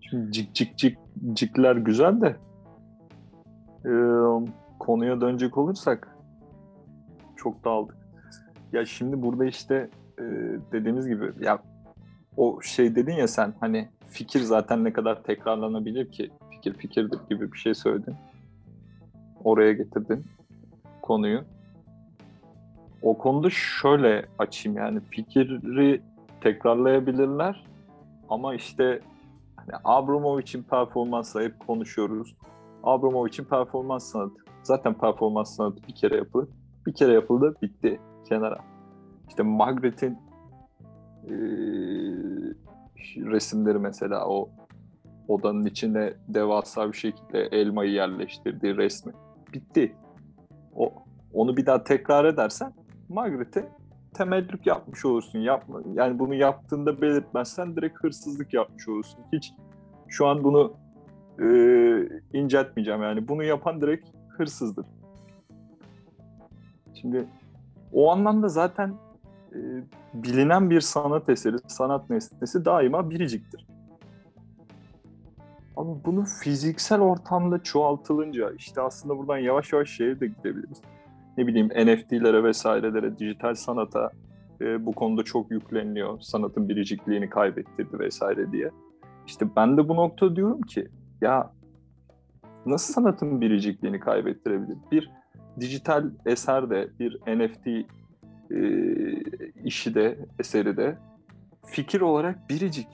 Şimdi 0.01 0.33
cik 0.33 0.55
cik 0.55 0.79
cik 0.79 0.99
cikler 1.33 1.77
güzel 1.77 2.21
de 2.21 2.37
ee, 3.85 3.89
konuya 4.89 5.21
dönecek 5.21 5.59
olursak 5.59 6.17
çok 7.37 7.65
dağıldık. 7.65 7.97
Ya 8.73 8.87
şimdi 8.87 9.23
burada 9.23 9.45
işte 9.45 9.91
e, 10.19 10.23
dediğimiz 10.73 11.09
gibi 11.09 11.33
ya 11.41 11.63
o 12.37 12.63
şey 12.63 12.97
dedin 12.97 13.13
ya 13.13 13.29
sen 13.29 13.55
hani 13.61 13.89
fikir 14.11 14.41
zaten 14.41 14.85
ne 14.85 14.93
kadar 14.93 15.23
tekrarlanabilir 15.23 16.11
ki 16.13 16.31
fikir 16.51 16.75
fikirdir 16.75 17.19
gibi 17.31 17.53
bir 17.53 17.59
şey 17.59 17.75
söyledin. 17.75 18.15
Oraya 19.45 19.73
getirdin 19.73 20.25
konuyu. 21.03 21.45
O 23.03 23.19
konuda 23.19 23.51
şöyle 23.51 24.27
açayım 24.39 24.79
yani 24.79 25.01
fikri 25.01 26.03
tekrarlayabilirler 26.41 27.65
ama 28.29 28.55
işte 28.55 29.01
hani 29.57 29.71
Abramovich'in 29.85 30.63
performansla 30.63 31.43
hep 31.43 31.67
konuşuyoruz. 31.67 32.37
Abramovich'in 32.83 33.45
performans 33.45 34.13
sanatı. 34.13 34.48
Zaten 34.69 34.95
performans 34.95 35.57
sanatı 35.57 35.89
bir 35.89 35.95
kere 35.95 36.17
yapılır. 36.17 36.49
Bir 36.87 36.95
kere 36.95 37.13
yapıldı, 37.13 37.55
bitti 37.63 38.01
kenara. 38.29 38.59
İşte 39.29 39.43
Magritte'in 39.43 40.19
e, 41.25 41.35
resimleri 43.17 43.79
mesela 43.79 44.27
o 44.27 44.51
odanın 45.29 45.65
içine 45.65 46.15
devasa 46.29 46.93
bir 46.93 46.97
şekilde 46.97 47.41
elmayı 47.41 47.91
yerleştirdiği 47.91 48.77
resmi. 48.77 49.13
Bitti. 49.55 49.97
O 50.77 50.93
onu 51.33 51.57
bir 51.57 51.67
daha 51.67 51.85
tekrar 51.85 52.25
edersen 52.25 52.73
Magritte 53.09 53.69
temellük 54.15 54.67
yapmış 54.67 55.05
olursun. 55.05 55.39
Yapma. 55.39 55.81
Yani 55.95 56.19
bunu 56.19 56.35
yaptığında 56.35 57.01
belirtmezsen 57.01 57.77
direkt 57.77 58.05
hırsızlık 58.05 58.55
yapmış 58.55 58.89
olursun. 58.89 59.21
Hiç 59.33 59.53
şu 60.09 60.27
an 60.27 60.45
bunu 60.45 60.73
e, 61.41 61.47
inceltmeyeceğim 62.33 63.03
yani. 63.03 63.29
Bunu 63.29 63.45
yapan 63.45 63.81
direkt 63.81 64.18
hırsızdır. 64.39 64.87
Şimdi 66.95 67.29
o 67.93 68.13
anlamda 68.13 68.49
zaten 68.49 68.95
e, 69.53 69.59
bilinen 70.15 70.71
bir 70.71 70.81
sanat 70.81 71.29
eseri, 71.29 71.57
sanat 71.67 72.11
nesnesi 72.11 72.65
daima 72.65 73.11
biriciktir. 73.11 73.67
Ama 75.77 76.05
bunu 76.05 76.25
fiziksel 76.25 77.01
ortamda 77.01 77.63
çoğaltılınca 77.63 78.51
işte 78.51 78.81
aslında 78.81 79.19
buradan 79.19 79.39
yavaş 79.39 79.73
yavaş 79.73 79.91
şeye 79.91 80.21
de 80.21 80.27
gidebiliriz. 80.27 80.81
Ne 81.37 81.47
bileyim 81.47 81.69
NFT'lere 81.69 82.45
vesairelere, 82.45 83.19
dijital 83.19 83.55
sanata 83.55 84.11
e, 84.61 84.87
bu 84.87 84.93
konuda 84.93 85.23
çok 85.23 85.51
yükleniliyor. 85.51 86.21
Sanatın 86.21 86.69
biricikliğini 86.69 87.31
kaybettirdi 87.31 87.99
vesaire 87.99 88.53
diye. 88.53 88.71
İşte 89.27 89.47
ben 89.57 89.77
de 89.77 89.89
bu 89.89 89.97
nokta 89.97 90.37
diyorum 90.37 90.63
ki 90.63 90.89
ya 91.21 91.53
nasıl 92.71 92.95
sanatın 92.95 93.41
biricikliğini 93.41 94.01
kaybettirebilir? 94.01 94.77
Bir 94.93 95.11
dijital 95.61 96.11
eser 96.27 96.71
de, 96.71 96.89
bir 97.01 97.21
NFT 97.27 97.67
e, 97.67 97.87
işi 99.65 99.95
de, 99.95 100.19
eseri 100.39 100.77
de 100.77 100.99
fikir 101.67 102.01
olarak 102.01 102.51
biricik. 102.51 102.89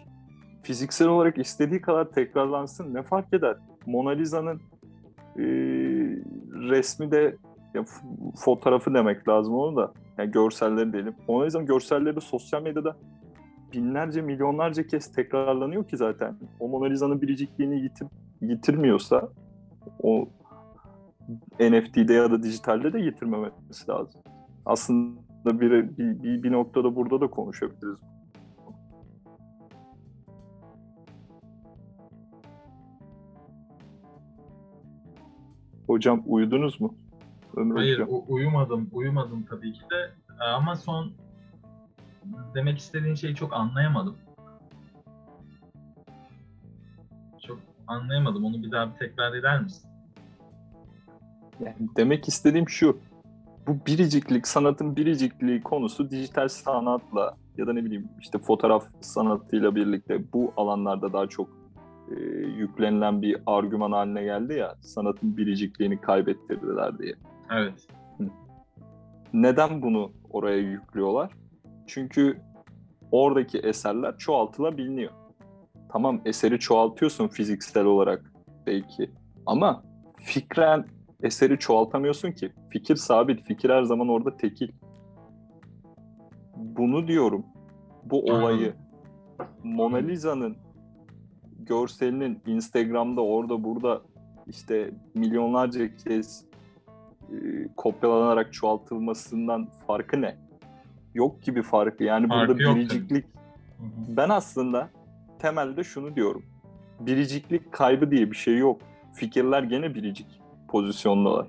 Fiziksel 0.63 1.09
olarak 1.09 1.39
istediği 1.39 1.81
kadar 1.81 2.11
tekrarlansın 2.11 2.95
ne 2.95 3.03
fark 3.03 3.35
eder? 3.35 3.57
Mona 3.87 4.11
Lisa'nın 4.11 4.61
e, 5.39 5.45
resmi 6.71 7.11
de 7.11 7.37
ya, 7.75 7.85
fotoğrafı 8.37 8.95
demek 8.95 9.29
lazım 9.29 9.55
onu 9.55 9.77
da. 9.77 9.93
Yani 10.19 10.31
görselleri 10.31 10.93
diyelim. 10.93 11.15
Mona 11.29 11.45
Lisa'nın 11.45 11.67
görselleri 11.67 12.17
de 12.17 12.21
sosyal 12.21 12.63
medyada 12.63 12.97
binlerce, 13.73 14.23
milyonlarca 14.23 14.87
kez 14.87 15.13
tekrarlanıyor 15.13 15.89
ki 15.89 15.97
zaten. 15.97 16.37
O 16.61 16.69
Mona 16.69 16.87
Lisa'nın 16.87 17.23
biricikliğini 17.23 17.83
yitir, 17.83 18.09
yitirmiyorsa 18.41 19.29
o 20.03 20.29
NFT'de 21.61 22.13
ya 22.13 22.31
da 22.31 22.43
dijitalde 22.43 22.93
de 22.93 22.99
yitirmemesi 23.01 23.89
lazım. 23.89 24.21
Aslında 24.67 25.61
bir, 25.61 25.71
bir, 25.99 26.23
bir, 26.23 26.43
bir 26.43 26.53
noktada 26.53 26.97
burada 26.97 27.21
da 27.21 27.27
konuşabiliriz. 27.31 27.99
Hocam 35.87 36.23
uyudunuz 36.27 36.81
mu? 36.81 36.95
Ömür 37.57 37.77
Hayır 37.77 37.95
hocam. 38.01 38.09
u- 38.11 38.25
uyumadım. 38.29 38.89
Uyumadım 38.93 39.47
tabii 39.51 39.73
ki 39.73 39.81
de. 39.81 40.11
Ama 40.45 40.77
son 40.77 41.13
demek 42.55 42.79
istediğin 42.79 43.15
şeyi 43.15 43.35
çok 43.35 43.53
anlayamadım. 43.53 44.17
Anlayamadım. 47.87 48.45
Onu 48.45 48.63
bir 48.63 48.71
daha 48.71 48.93
bir 48.93 48.99
tekrar 48.99 49.35
eder 49.35 49.63
misin? 49.63 49.91
Yani 51.61 51.89
demek 51.97 52.29
istediğim 52.29 52.69
şu. 52.69 52.99
Bu 53.67 53.79
biriciklik, 53.87 54.49
sanatın 54.49 54.97
biricikliği 54.97 55.63
konusu 55.63 56.11
dijital 56.11 56.49
sanatla 56.49 57.37
ya 57.57 57.67
da 57.67 57.73
ne 57.73 57.85
bileyim 57.85 58.09
işte 58.21 58.39
fotoğraf 58.39 58.85
sanatıyla 59.01 59.75
birlikte 59.75 60.33
bu 60.33 60.53
alanlarda 60.57 61.13
daha 61.13 61.27
çok 61.27 61.49
e, 62.11 62.15
yüklenilen 62.59 63.23
bir 63.23 63.37
argüman 63.47 63.93
haline 63.93 64.23
geldi 64.23 64.55
ya 64.55 64.75
sanatın 64.81 65.37
biricikliğini 65.37 66.01
kaybettirdiler 66.01 66.99
diye. 66.99 67.15
Evet. 67.53 67.89
Neden 69.33 69.83
bunu 69.83 70.13
oraya 70.31 70.59
yüklüyorlar? 70.59 71.33
Çünkü 71.87 72.41
oradaki 73.13 73.59
eserler 73.59 74.19
çoğaltılabiliyor. 74.19 75.11
Tamam 75.95 76.21
eseri 76.25 76.59
çoğaltıyorsun 76.59 77.29
fiziksel 77.29 77.85
olarak 77.85 78.33
belki 78.67 79.11
ama 79.47 79.83
fikren 80.19 80.87
eseri 81.23 81.59
çoğaltamıyorsun 81.59 82.33
ki. 82.33 82.53
Fikir 82.71 82.97
sabit, 82.97 83.45
fikir 83.45 83.71
her 83.71 83.83
zaman 83.83 84.09
orada 84.09 84.37
tekil. 84.37 84.69
Bunu 86.57 87.09
diyorum. 87.09 87.47
Bu 88.05 88.25
olayı 88.25 88.75
Mona 89.63 89.97
Lisa'nın 89.97 90.57
görselinin 91.59 92.43
Instagram'da 92.47 93.21
orada 93.21 93.65
burada 93.65 94.03
işte 94.47 94.91
milyonlarca 95.15 95.97
kez 95.97 96.45
e, 97.33 97.69
kopyalanarak 97.77 98.53
çoğaltılmasından 98.53 99.69
farkı 99.87 100.21
ne? 100.21 100.37
Yok 101.15 101.43
gibi 101.43 101.63
farkı. 101.63 102.05
Yani 102.05 102.29
Farkı 102.29 102.49
burada 102.49 102.63
yok 102.63 102.77
biriciklik 102.77 103.25
hı. 103.25 103.83
ben 104.09 104.29
aslında 104.29 104.91
temelde 105.39 105.85
şunu 105.85 106.17
diyorum. 106.17 106.43
Biriciklik 107.01 107.73
kaybı 107.73 108.11
diye 108.11 108.31
bir 108.31 108.37
şey 108.37 108.59
yok. 108.59 108.81
Fikirler 109.15 109.63
gene 109.63 109.95
biricik 109.95 110.27
pozisyondalar. 110.69 111.47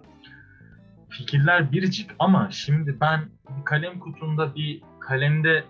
Fikirler 1.10 1.72
biricik 1.72 2.12
ama 2.20 2.48
şimdi 2.52 2.98
ben 3.02 3.30
kalem 3.66 4.00
kutunda 4.00 4.56
bir 4.56 4.82
kalemde 5.00 5.64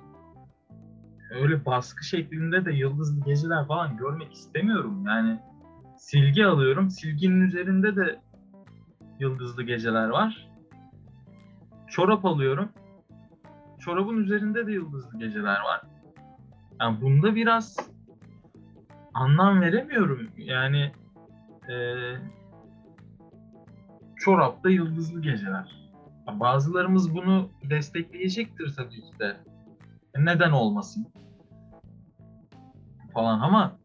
öyle 1.32 1.66
baskı 1.66 2.06
şeklinde 2.06 2.66
de 2.66 2.72
yıldızlı 2.72 3.26
geceler 3.26 3.68
falan 3.68 3.98
görmek 3.98 4.34
istemiyorum. 4.34 5.04
Yani 5.08 5.40
silgi 5.98 6.46
alıyorum. 6.46 6.90
Silginin 6.90 7.42
üzerinde 7.42 7.96
de 7.96 8.20
yıldızlı 9.20 9.64
geceler 9.64 10.10
var. 10.10 10.50
Çorap 11.88 12.26
alıyorum. 12.26 12.70
Çorabın 13.80 14.18
üzerinde 14.18 14.68
de 14.68 14.72
yıldızlı 14.72 15.20
geceler 15.20 15.60
var. 15.60 15.82
Yani 16.82 17.02
bunda 17.02 17.36
biraz 17.36 17.78
anlam 19.16 19.62
veremiyorum. 19.62 20.30
Yani 20.38 20.92
eee 21.70 22.18
çorapta 24.16 24.70
yıldızlı 24.70 25.22
geceler. 25.22 25.92
Bazılarımız 26.40 27.16
bunu 27.16 27.50
destekleyecektir 27.70 28.74
tabii 28.78 29.02
ki 29.02 29.20
de. 29.20 29.38
E 30.16 30.26
Neden 30.26 30.52
olmasın? 30.52 31.08
Falan 33.14 33.40
ama 33.40 33.78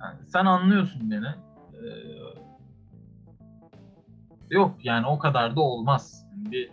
yani 0.00 0.26
sen 0.26 0.44
anlıyorsun 0.46 1.10
beni. 1.10 1.26
Ee, 1.26 1.84
yok 4.50 4.84
yani 4.84 5.06
o 5.06 5.18
kadar 5.18 5.56
da 5.56 5.60
olmaz. 5.60 6.26
Bir 6.34 6.70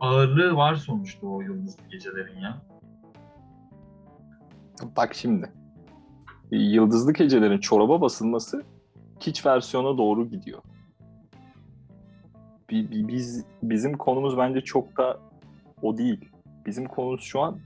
ağırlığı 0.00 0.56
var 0.56 0.74
sonuçta 0.74 1.26
o 1.26 1.40
yıldızlı 1.40 1.82
gecelerin 1.88 2.40
ya. 2.40 2.62
Bak 4.96 5.14
şimdi. 5.14 5.52
Yıldızlı 6.58 7.12
Gecelerin 7.12 7.58
çoraba 7.58 8.00
basılması 8.00 8.62
kiç 9.20 9.46
versiyona 9.46 9.98
doğru 9.98 10.28
gidiyor. 10.28 10.62
bi- 12.70 12.90
bi- 12.90 13.08
biz 13.08 13.44
bizim 13.62 13.92
konumuz 13.96 14.38
bence 14.38 14.60
çok 14.60 14.96
da 14.96 15.18
o 15.82 15.98
değil. 15.98 16.30
Bizim 16.66 16.86
konumuz 16.86 17.20
şu 17.20 17.40
an 17.40 17.58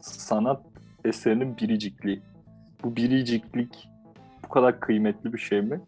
sanat 0.00 0.62
eserinin 1.04 1.56
biricikliği. 1.56 2.22
Bu 2.84 2.96
biriciklik 2.96 3.88
bu 4.44 4.48
kadar 4.48 4.80
kıymetli 4.80 5.32
bir 5.32 5.38
şey 5.38 5.62
mi? 5.62 5.80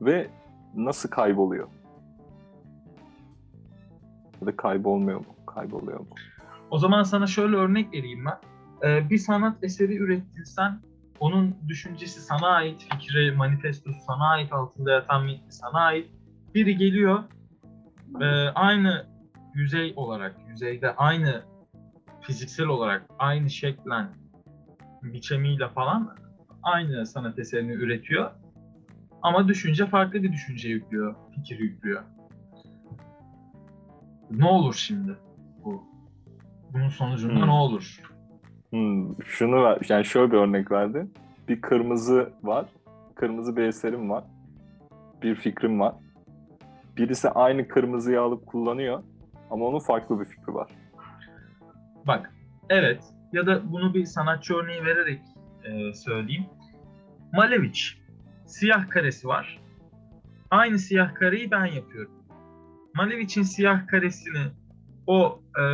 Ve 0.00 0.28
nasıl 0.76 1.08
kayboluyor? 1.08 1.68
Ya 4.40 4.46
da 4.46 4.56
kaybolmuyor 4.56 5.18
mu? 5.18 5.26
Kayboluyor 5.46 6.00
mu? 6.00 6.06
O 6.70 6.78
zaman 6.78 7.02
sana 7.02 7.26
şöyle 7.26 7.56
örnek 7.56 7.92
vereyim 7.94 8.24
ben. 8.24 8.38
Ee, 8.88 9.10
bir 9.10 9.18
sanat 9.18 9.64
eseri 9.64 9.96
ürettirsen 9.96 10.80
onun 11.22 11.56
düşüncesi 11.68 12.20
sana 12.20 12.48
ait, 12.48 12.86
fikri, 12.90 13.32
manifestosu 13.32 13.98
sana 14.06 14.28
ait, 14.28 14.52
altında 14.52 14.92
yatan 14.92 15.24
metni 15.24 15.52
sana 15.52 15.80
ait. 15.80 16.10
Biri 16.54 16.76
geliyor 16.76 17.24
e, 18.20 18.24
aynı 18.48 19.06
yüzey 19.54 19.92
olarak, 19.96 20.36
yüzeyde 20.48 20.96
aynı 20.96 21.42
fiziksel 22.20 22.66
olarak 22.66 23.06
aynı 23.18 23.50
şeklen, 23.50 24.08
biçemiyle 25.02 25.68
falan 25.68 26.16
aynı 26.62 27.06
sanat 27.06 27.38
eserini 27.38 27.72
üretiyor. 27.72 28.30
Ama 29.22 29.48
düşünce 29.48 29.86
farklı 29.86 30.22
bir 30.22 30.32
düşünce 30.32 30.68
yüklüyor, 30.68 31.14
fikir 31.34 31.58
yüklüyor. 31.58 32.02
Ne 34.30 34.44
olur 34.46 34.74
şimdi 34.74 35.16
bu? 35.64 35.84
Bunun 36.72 36.88
sonucunda 36.88 37.40
Hmm. 37.40 37.46
ne 37.46 37.52
olur? 37.52 38.11
Hmm, 38.72 39.22
şunu 39.24 39.64
ver, 39.64 39.78
yani 39.88 40.04
şöyle 40.04 40.32
bir 40.32 40.36
örnek 40.36 40.70
verdi. 40.70 41.06
Bir 41.48 41.60
kırmızı 41.60 42.32
var. 42.42 42.66
Kırmızı 43.14 43.56
bir 43.56 43.62
eserim 43.62 44.10
var. 44.10 44.24
Bir 45.22 45.34
fikrim 45.34 45.80
var. 45.80 45.94
Birisi 46.96 47.28
aynı 47.28 47.68
kırmızıyı 47.68 48.20
alıp 48.20 48.46
kullanıyor 48.46 49.02
ama 49.50 49.66
onun 49.66 49.78
farklı 49.78 50.20
bir 50.20 50.24
fikri 50.24 50.54
var. 50.54 50.70
Bak, 52.06 52.32
evet 52.68 53.04
ya 53.32 53.46
da 53.46 53.72
bunu 53.72 53.94
bir 53.94 54.04
sanatçı 54.04 54.54
örneği 54.54 54.84
vererek 54.84 55.20
e, 55.64 55.94
söyleyeyim. 55.94 56.46
Malevich, 57.32 57.80
siyah 58.46 58.90
karesi 58.90 59.28
var. 59.28 59.60
Aynı 60.50 60.78
siyah 60.78 61.14
kareyi 61.14 61.50
ben 61.50 61.66
yapıyorum. 61.66 62.12
Malevich'in 62.94 63.42
siyah 63.42 63.86
karesini 63.86 64.42
o 65.06 65.40
e, 65.58 65.64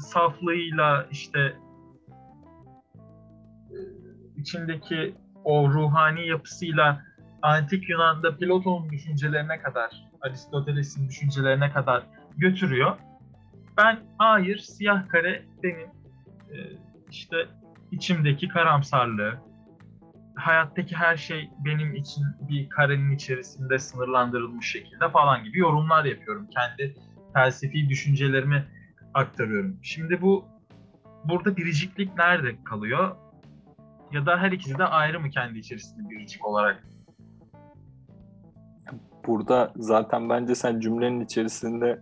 saflığıyla 0.00 1.06
işte 1.10 1.56
içindeki 4.46 5.14
o 5.44 5.68
ruhani 5.72 6.26
yapısıyla 6.26 7.02
antik 7.42 7.88
Yunan'da 7.88 8.36
Platon'un 8.36 8.90
düşüncelerine 8.90 9.58
kadar, 9.58 9.90
Aristoteles'in 10.20 11.08
düşüncelerine 11.08 11.72
kadar 11.72 12.06
götürüyor. 12.36 12.96
Ben 13.76 13.98
hayır 14.18 14.58
siyah 14.58 15.08
kare 15.08 15.44
benim 15.62 15.88
e, 16.50 16.56
işte 17.10 17.36
içimdeki 17.90 18.48
karamsarlığı, 18.48 19.34
hayattaki 20.34 20.96
her 20.96 21.16
şey 21.16 21.50
benim 21.64 21.94
için 21.94 22.24
bir 22.40 22.68
karenin 22.68 23.10
içerisinde 23.10 23.78
sınırlandırılmış 23.78 24.70
şekilde 24.70 25.08
falan 25.08 25.44
gibi 25.44 25.58
yorumlar 25.58 26.04
yapıyorum. 26.04 26.46
Kendi 26.50 26.94
felsefi 27.34 27.88
düşüncelerimi 27.88 28.64
aktarıyorum. 29.14 29.78
Şimdi 29.82 30.22
bu 30.22 30.44
burada 31.24 31.56
biriciklik 31.56 32.18
nerede 32.18 32.64
kalıyor? 32.64 33.16
Ya 34.12 34.26
da 34.26 34.38
her 34.38 34.52
ikisi 34.52 34.78
de 34.78 34.84
ayrı 34.84 35.20
mı 35.20 35.30
kendi 35.30 35.58
içerisinde 35.58 36.10
biricik 36.10 36.46
olarak? 36.46 36.86
Burada 39.26 39.72
zaten 39.76 40.28
bence 40.28 40.54
sen 40.54 40.80
cümlenin 40.80 41.20
içerisinde 41.20 42.00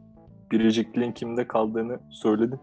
biricikliğin 0.50 1.12
kimde 1.12 1.48
kaldığını 1.48 2.00
söyledin. 2.10 2.60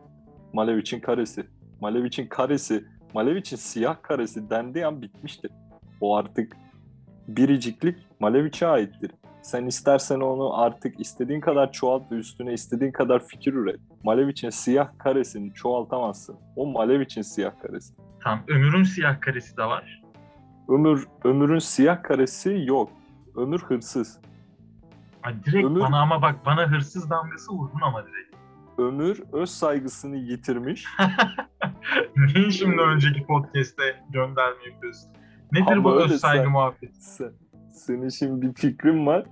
Malevich'in 0.53 0.99
karesi. 0.99 1.47
Malevich'in 1.81 2.27
karesi, 2.27 2.85
Malevich'in 3.13 3.57
siyah 3.57 3.95
karesi 4.01 4.49
dendiği 4.49 4.85
an 4.85 5.01
bitmiştir. 5.01 5.51
O 6.01 6.15
artık 6.15 6.57
biriciklik 7.27 7.97
Malevich'e 8.19 8.67
aittir. 8.67 9.11
Sen 9.41 9.65
istersen 9.65 10.19
onu 10.19 10.59
artık 10.59 10.99
istediğin 10.99 11.41
kadar 11.41 11.71
çoğalt 11.71 12.11
ve 12.11 12.15
üstüne 12.15 12.53
istediğin 12.53 12.91
kadar 12.91 13.27
fikir 13.27 13.53
üret. 13.53 13.79
Malevich'in 14.03 14.49
siyah 14.49 14.89
karesini 14.97 15.53
çoğaltamazsın. 15.53 16.35
O 16.55 16.65
Malevich'in 16.65 17.21
siyah 17.21 17.59
karesi. 17.61 17.93
Tam 18.23 18.43
ömrün 18.47 18.83
siyah 18.83 19.21
karesi 19.21 19.57
de 19.57 19.63
var. 19.63 20.01
Ömür, 20.69 21.07
ömürün 21.23 21.59
siyah 21.59 22.03
karesi 22.03 22.63
yok. 22.67 22.89
Ömür 23.35 23.59
hırsız. 23.59 24.19
Ay 25.23 25.43
direkt 25.43 25.65
Ömür- 25.65 25.81
bana 25.81 26.01
ama 26.01 26.21
bak 26.21 26.45
bana 26.45 26.71
hırsız 26.71 27.09
damgası 27.09 27.51
vurdun 27.51 27.79
ama 27.81 28.03
direkt. 28.05 28.35
Ömür 28.77 29.23
öz 29.33 29.49
saygısını 29.49 30.15
yitirmiş. 30.17 30.85
Niye 32.17 32.51
şimdi 32.51 32.81
önceki 32.81 33.25
podcast'te 33.25 33.83
gönderme 34.09 34.65
yapıyorsun? 34.73 35.11
Nedir 35.51 35.71
Ama 35.71 35.83
bu 35.83 36.01
öyle 36.01 36.13
öz 36.13 36.21
saygı 36.21 36.43
sen- 36.43 36.51
muhabbeti? 36.51 37.01
Sen, 37.05 37.31
senin 37.71 38.09
şimdi 38.09 38.41
bir 38.41 38.53
fikrin 38.53 39.05
var 39.05 39.25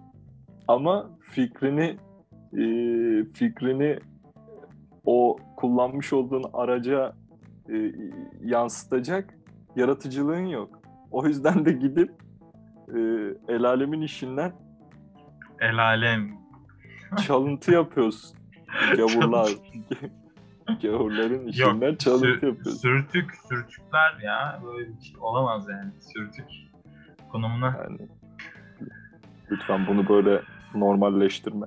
ama 0.68 1.10
fikrini 1.22 1.98
e, 2.54 2.64
fikrini 3.34 4.00
o 5.06 5.38
kullanmış 5.58 6.14
olduğun 6.14 6.44
araca 6.54 7.14
e, 7.74 7.92
yansıtacak 8.44 9.34
yaratıcılığın 9.76 10.46
yok. 10.46 10.80
O 11.12 11.28
yüzden 11.28 11.66
de 11.66 11.72
gidip 11.72 12.12
e, 12.88 13.00
el 13.48 13.64
alemin 13.64 14.02
işinden 14.02 14.54
El 15.60 15.78
alem. 15.86 16.32
çalıntı 17.28 17.72
yapıyorsun. 17.72 18.38
Gavurlar. 18.98 19.50
Gavurların 20.82 21.48
işinden 21.48 21.96
çalıntı 21.96 22.26
Sür- 22.26 22.34
yapıyorsun. 22.48 22.72
sürtük, 22.72 23.32
sürtükler 23.50 24.20
ya. 24.24 24.60
Böyle 24.66 24.88
bir 24.90 25.02
şey 25.02 25.16
olamaz 25.20 25.68
yani. 25.70 25.92
Sürtük 26.02 26.46
konumuna. 27.32 27.78
Yani 27.84 28.08
lütfen 29.52 29.88
bunu 29.88 30.10
böyle 30.10 30.42
normalleştirme. 30.76 31.66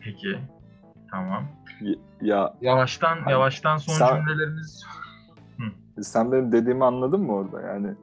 Peki. 0.00 0.38
Tamam. 1.10 1.44
Ya 2.22 2.54
Yavaştan 2.60 3.16
Hani 3.16 3.32
yavaştan 3.32 3.76
son 3.76 3.92
sen- 3.92 4.16
cümlelerimiz 4.16 4.84
sen 6.02 6.32
benim 6.32 6.52
dediğimi 6.52 6.84
anladın 6.84 7.20
mı 7.20 7.32
orada? 7.32 7.60
Yani 7.60 7.94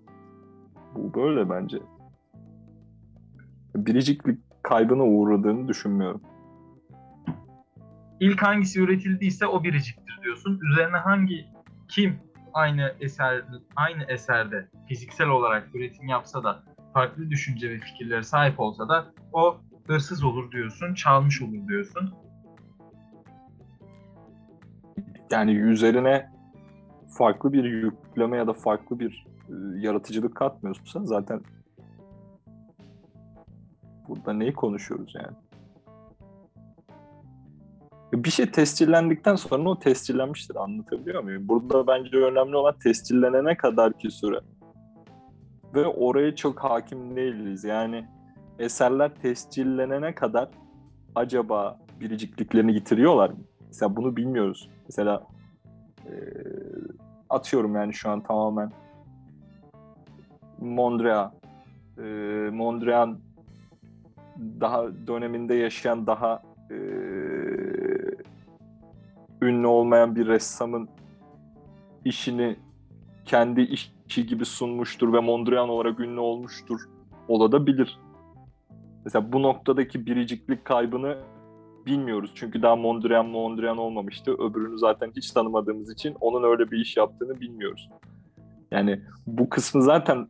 bu 0.95 1.13
böyle 1.13 1.49
bence. 1.49 1.77
Biriciklik 3.75 4.39
kaybına 4.63 5.03
uğradığını 5.03 5.67
düşünmüyorum. 5.67 6.21
ilk 8.19 8.43
hangisi 8.43 8.81
üretildiyse 8.81 9.47
o 9.47 9.63
biriciktir 9.63 10.19
diyorsun. 10.23 10.59
Üzerine 10.71 10.97
hangi 10.97 11.45
kim 11.87 12.19
aynı 12.53 12.93
eser 12.99 13.43
aynı 13.75 14.03
eserde 14.03 14.67
fiziksel 14.87 15.27
olarak 15.27 15.75
üretim 15.75 16.07
yapsa 16.07 16.43
da 16.43 16.63
farklı 16.93 17.29
düşünce 17.29 17.69
ve 17.69 17.79
fikirlere 17.79 18.23
sahip 18.23 18.59
olsa 18.59 18.89
da 18.89 19.05
o 19.33 19.57
hırsız 19.87 20.23
olur 20.23 20.51
diyorsun, 20.51 20.93
çalmış 20.93 21.41
olur 21.41 21.67
diyorsun. 21.67 22.13
Yani 25.31 25.51
üzerine 25.51 26.29
farklı 27.07 27.53
bir 27.53 27.63
yükleme 27.63 28.37
ya 28.37 28.47
da 28.47 28.53
farklı 28.53 28.99
bir 28.99 29.25
e, 29.49 29.53
yaratıcılık 29.79 30.35
katmıyorsan 30.35 31.03
zaten 31.03 31.41
burada 34.07 34.33
neyi 34.33 34.53
konuşuyoruz 34.53 35.15
yani? 35.15 35.37
Bir 38.13 38.29
şey 38.29 38.51
tescillendikten 38.51 39.35
sonra 39.35 39.69
o 39.69 39.79
tescillenmiştir 39.79 40.55
anlatabiliyor 40.55 41.23
muyum? 41.23 41.47
Burada 41.47 41.87
bence 41.87 42.17
önemli 42.17 42.55
olan 42.55 42.75
tescillenene 42.83 43.57
kadar 43.57 43.93
ki 43.93 44.11
süre. 44.11 44.39
Ve 45.75 45.85
oraya 45.85 46.35
çok 46.35 46.59
hakim 46.59 47.15
değiliz. 47.15 47.63
Yani 47.63 48.05
eserler 48.59 49.15
tescillenene 49.15 50.15
kadar 50.15 50.49
acaba 51.15 51.79
biricikliklerini 51.99 52.73
yitiriyorlar 52.73 53.29
mı? 53.29 53.46
Mesela 53.67 53.95
bunu 53.95 54.15
bilmiyoruz. 54.15 54.69
Mesela 54.85 55.27
e, 56.05 56.13
atıyorum 57.29 57.75
yani 57.75 57.93
şu 57.93 58.09
an 58.09 58.23
tamamen 58.23 58.71
Mondrian 60.59 61.33
e, 61.97 62.03
Mondrian 62.53 63.19
daha 64.39 64.83
döneminde 65.07 65.53
yaşayan 65.53 66.07
daha 66.07 66.41
e, 66.71 66.75
ünlü 69.41 69.67
olmayan 69.67 70.15
bir 70.15 70.27
ressamın 70.27 70.89
işini 72.05 72.55
kendi 73.25 73.61
işi 73.61 74.25
gibi 74.27 74.45
sunmuştur 74.45 75.13
ve 75.13 75.19
Mondrian 75.19 75.69
olarak 75.69 75.99
ünlü 75.99 76.19
olmuştur. 76.19 76.81
Olabilir. 77.27 77.99
Mesela 79.05 79.31
bu 79.31 79.43
noktadaki 79.43 80.05
biriciklik 80.05 80.65
kaybını 80.65 81.17
bilmiyoruz. 81.87 82.31
Çünkü 82.35 82.61
daha 82.61 82.75
Mondrian 82.75 83.25
Mondrian 83.25 83.77
olmamıştı. 83.77 84.31
Öbürünü 84.31 84.77
zaten 84.77 85.11
hiç 85.15 85.31
tanımadığımız 85.31 85.91
için 85.91 86.15
onun 86.19 86.43
öyle 86.43 86.71
bir 86.71 86.77
iş 86.77 86.97
yaptığını 86.97 87.39
bilmiyoruz. 87.39 87.89
Yani 88.71 89.01
bu 89.27 89.49
kısmı 89.49 89.81
zaten 89.81 90.27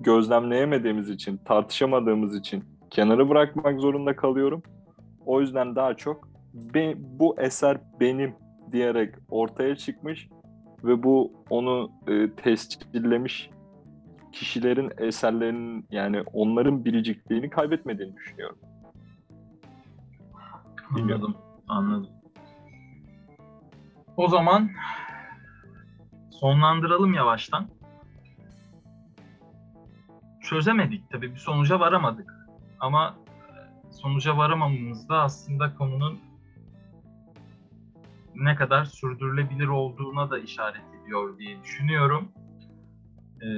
gözlemleyemediğimiz 0.00 1.10
için, 1.10 1.36
tartışamadığımız 1.36 2.36
için 2.36 2.64
kenara 2.90 3.28
bırakmak 3.28 3.80
zorunda 3.80 4.16
kalıyorum. 4.16 4.62
O 5.26 5.40
yüzden 5.40 5.76
daha 5.76 5.94
çok 5.94 6.28
be, 6.54 6.94
bu 6.96 7.40
eser 7.40 7.78
benim 8.00 8.34
diyerek 8.72 9.14
ortaya 9.30 9.76
çıkmış 9.76 10.28
ve 10.84 11.02
bu 11.02 11.32
onu 11.50 11.90
e, 12.08 12.30
tescillemiş 12.30 13.50
kişilerin 14.32 14.90
eserlerinin 14.98 15.86
yani 15.90 16.22
onların 16.32 16.84
biricikliğini 16.84 17.50
kaybetmediğini 17.50 18.16
düşünüyorum. 18.16 18.58
Anladım, 20.94 21.36
anladım. 21.68 22.10
O 24.16 24.28
zaman 24.28 24.70
sonlandıralım 26.30 27.14
yavaştan. 27.14 27.68
Çözemedik 30.40 31.10
tabii 31.10 31.34
bir 31.34 31.38
sonuca 31.38 31.80
varamadık. 31.80 32.34
Ama 32.80 33.16
e, 33.88 33.92
sonuca 33.92 34.36
varamamamız 34.36 35.08
da 35.08 35.22
aslında 35.22 35.74
konunun 35.74 36.18
ne 38.34 38.54
kadar 38.54 38.84
sürdürülebilir 38.84 39.66
olduğuna 39.66 40.30
da 40.30 40.38
işaret 40.38 40.82
ediyor 41.02 41.38
diye 41.38 41.62
düşünüyorum. 41.62 42.28
Ee, 43.42 43.48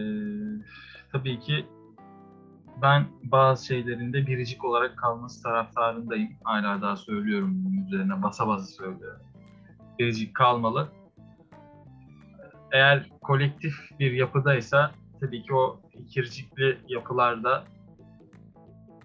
tabii 1.13 1.41
ki 1.41 1.67
ben 2.83 3.07
bazı 3.23 3.67
şeylerinde 3.67 4.27
biricik 4.27 4.65
olarak 4.65 4.99
kalması 4.99 5.43
taraftarındayım. 5.43 6.31
Hala 6.45 6.83
daha 6.83 6.97
söylüyorum 6.97 7.65
bunun 7.65 7.87
üzerine 7.87 8.23
basa 8.23 8.49
basa 8.49 8.67
söylüyorum. 8.67 9.23
Biricik 9.99 10.35
kalmalı. 10.35 10.89
Eğer 12.73 13.09
kolektif 13.23 13.75
bir 13.99 14.13
yapıdaysa 14.13 14.91
tabii 15.21 15.43
ki 15.43 15.55
o 15.55 15.81
fikircikli 15.93 16.79
yapılarda 16.89 17.65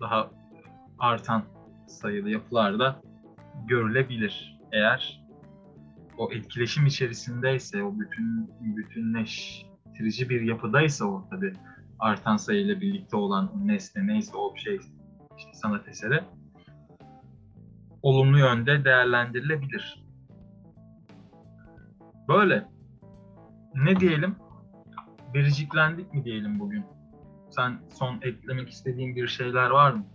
daha 0.02 0.30
artan 1.00 1.44
sayılı 1.88 2.30
yapılarda 2.30 3.02
görülebilir. 3.68 4.60
Eğer 4.72 5.26
o 6.18 6.32
etkileşim 6.32 6.86
içerisindeyse, 6.86 7.84
o 7.84 8.00
bütün 8.00 8.50
bütünleştirici 8.62 10.30
bir 10.30 10.42
yapıdaysa 10.42 11.06
o 11.06 11.28
tabii 11.30 11.54
artan 12.06 12.38
sayıyla 12.38 12.82
birlikte 12.82 13.18
olan 13.18 13.52
nesne 13.64 14.08
neyse 14.08 14.38
o 14.38 14.56
şey 14.56 14.80
işte 15.38 15.54
sanat 15.54 15.88
eseri 15.88 16.24
olumlu 18.02 18.40
yönde 18.40 18.86
değerlendirilebilir. 18.86 20.06
Böyle. 22.28 22.68
Ne 23.76 24.00
diyelim? 24.00 24.36
Biriciklendik 25.34 26.14
mi 26.14 26.26
diyelim 26.26 26.60
bugün? 26.60 26.86
Sen 27.50 27.80
son 27.90 28.20
eklemek 28.22 28.70
istediğin 28.70 29.16
bir 29.16 29.28
şeyler 29.28 29.70
var 29.70 29.92
mı? 29.92 30.06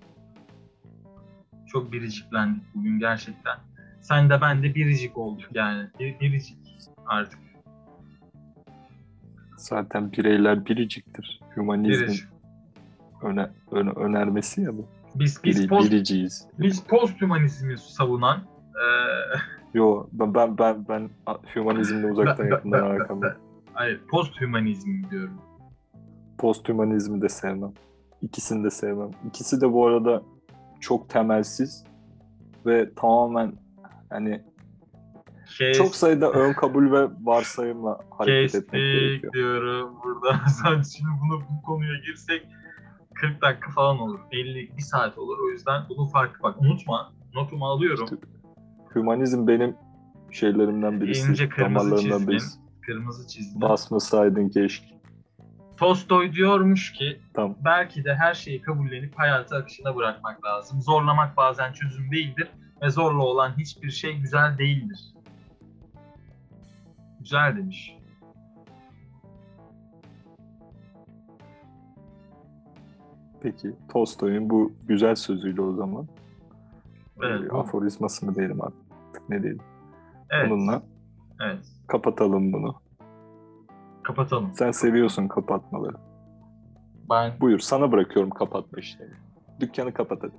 Çok 1.66 1.92
biriciklendik 1.92 2.74
bugün 2.74 2.98
gerçekten. 2.98 3.58
Sen 4.00 4.30
de 4.30 4.40
ben 4.40 4.62
de 4.62 4.74
biricik 4.74 5.18
olduk 5.18 5.48
yani. 5.54 5.90
Bir, 5.98 6.20
biricik 6.20 6.58
artık. 7.06 7.49
Zaten 9.60 10.12
bireyler 10.12 10.66
biriciktir. 10.66 11.40
Hümanizmin 11.56 12.16
öne, 13.22 13.48
öne, 13.70 13.90
önermesi 13.90 14.62
ya 14.62 14.76
bu. 14.76 14.86
Biz, 15.14 15.40
biz, 15.44 15.58
Biri, 15.60 15.68
post, 15.68 15.90
biriciyiz. 15.90 16.46
biz 16.58 16.82
posthümanizmi 16.84 17.78
savunan 17.78 18.38
eee 18.74 19.40
Yo 19.74 20.06
ben 20.12 20.34
ben 20.34 20.58
ben, 20.58 20.84
ben 20.88 21.10
hümanizmle 21.56 22.06
uzaktan 22.12 22.46
Ben- 22.46 22.50
yakından 22.50 22.80
ben- 22.90 22.90
alakam 22.96 23.22
yok. 23.22 23.36
hayır 23.72 24.00
posthümanizm 24.10 25.10
diyorum. 25.10 25.34
Posthümanizmi 26.38 27.22
de 27.22 27.28
sevmem. 27.28 27.72
İkisini 28.22 28.64
de 28.64 28.70
sevmem. 28.70 29.10
İkisi 29.28 29.60
de 29.60 29.72
bu 29.72 29.86
arada 29.86 30.22
çok 30.80 31.08
temelsiz 31.08 31.84
ve 32.66 32.90
tamamen 32.96 33.52
hani 34.10 34.42
Kes, 35.58 35.78
çok 35.78 35.96
sayıda 35.96 36.30
ön 36.32 36.52
kabul 36.52 36.92
ve 36.92 37.08
varsayımla 37.22 37.98
hareket 38.18 38.54
etmek 38.54 38.82
kestik 38.82 39.00
gerekiyor. 39.00 39.32
diyorum 39.32 39.96
burada. 40.04 40.40
Sen 40.62 40.82
şimdi 40.82 41.10
bunu 41.22 41.40
bu 41.40 41.62
konuya 41.62 41.98
girsek 42.06 42.46
40 43.14 43.42
dakika 43.42 43.70
falan 43.70 43.98
olur. 43.98 44.20
50 44.32 44.76
bir 44.76 44.82
saat 44.82 45.18
olur. 45.18 45.38
O 45.46 45.50
yüzden 45.50 45.82
bunu 45.88 46.06
farklı 46.08 46.42
bak 46.42 46.60
unutma. 46.60 47.12
Notumu 47.34 47.66
alıyorum. 47.66 48.08
Hümanizm 48.94 49.46
benim 49.46 49.76
şeylerimden 50.30 51.00
birisi, 51.00 51.30
İnce 51.30 51.48
kırmızı 51.48 51.96
çizgin. 51.96 52.28
birisi. 52.28 52.58
Kırmızı 52.86 53.28
çizgi. 53.28 53.60
Basmasaydın 53.60 54.48
keşke. 54.48 55.00
Tolstoy 55.76 56.32
diyormuş 56.32 56.92
ki 56.92 57.20
Tamam. 57.34 57.56
belki 57.64 58.04
de 58.04 58.14
her 58.14 58.34
şeyi 58.34 58.62
kabullenip 58.62 59.18
hayatı 59.18 59.56
akışına 59.56 59.96
bırakmak 59.96 60.44
lazım. 60.44 60.80
Zorlamak 60.82 61.36
bazen 61.36 61.72
çözüm 61.72 62.12
değildir 62.12 62.48
ve 62.82 62.90
zorla 62.90 63.22
olan 63.22 63.58
hiçbir 63.58 63.90
şey 63.90 64.16
güzel 64.18 64.58
değildir. 64.58 64.98
Güzel 67.20 67.56
demiş. 67.56 67.96
Peki 73.42 73.72
Tolstoy'un 73.92 74.50
bu 74.50 74.72
güzel 74.88 75.14
sözüyle 75.14 75.62
o 75.62 75.72
zaman 75.72 76.06
Evet, 77.22 77.52
e, 77.52 77.54
aforizması 77.56 78.26
mı 78.26 78.34
diyelim 78.34 78.62
artık 78.62 79.28
ne 79.28 79.42
diyelim. 79.42 79.60
Evet. 80.30 80.50
Bununla 80.50 80.82
Evet. 81.40 81.64
kapatalım 81.86 82.52
bunu. 82.52 82.74
Kapatalım. 84.02 84.50
Sen 84.54 84.70
seviyorsun 84.70 85.28
kapatmaları. 85.28 85.96
Ben 87.10 87.32
Buyur 87.40 87.58
sana 87.58 87.92
bırakıyorum 87.92 88.30
kapatma 88.30 88.78
işlerini. 88.78 89.14
Dükkanı 89.60 89.92
kapat 89.94 90.22
hadi. 90.22 90.34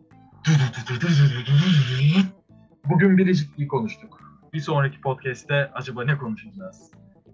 Bugün 2.90 3.18
biricikliği 3.18 3.68
konuştuk. 3.68 4.21
Bir 4.54 4.60
sonraki 4.60 5.02
podcast'te 5.02 5.72
acaba 5.74 6.04
ne 6.04 6.18
konuşacağız? 6.18 6.92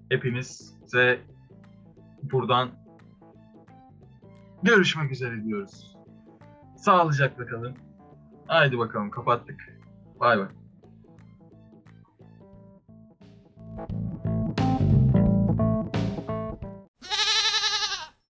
Hepimize 0.10 1.22
buradan 2.24 2.70
görüşmek 4.64 5.12
üzere 5.12 5.44
diyoruz. 5.44 5.98
Sağlıcakla 6.78 7.46
kalın. 7.46 7.76
Haydi 8.48 8.78
bakalım 8.78 9.10
kapattık. 9.10 9.80
Bay 10.20 10.38
bay. 10.38 10.48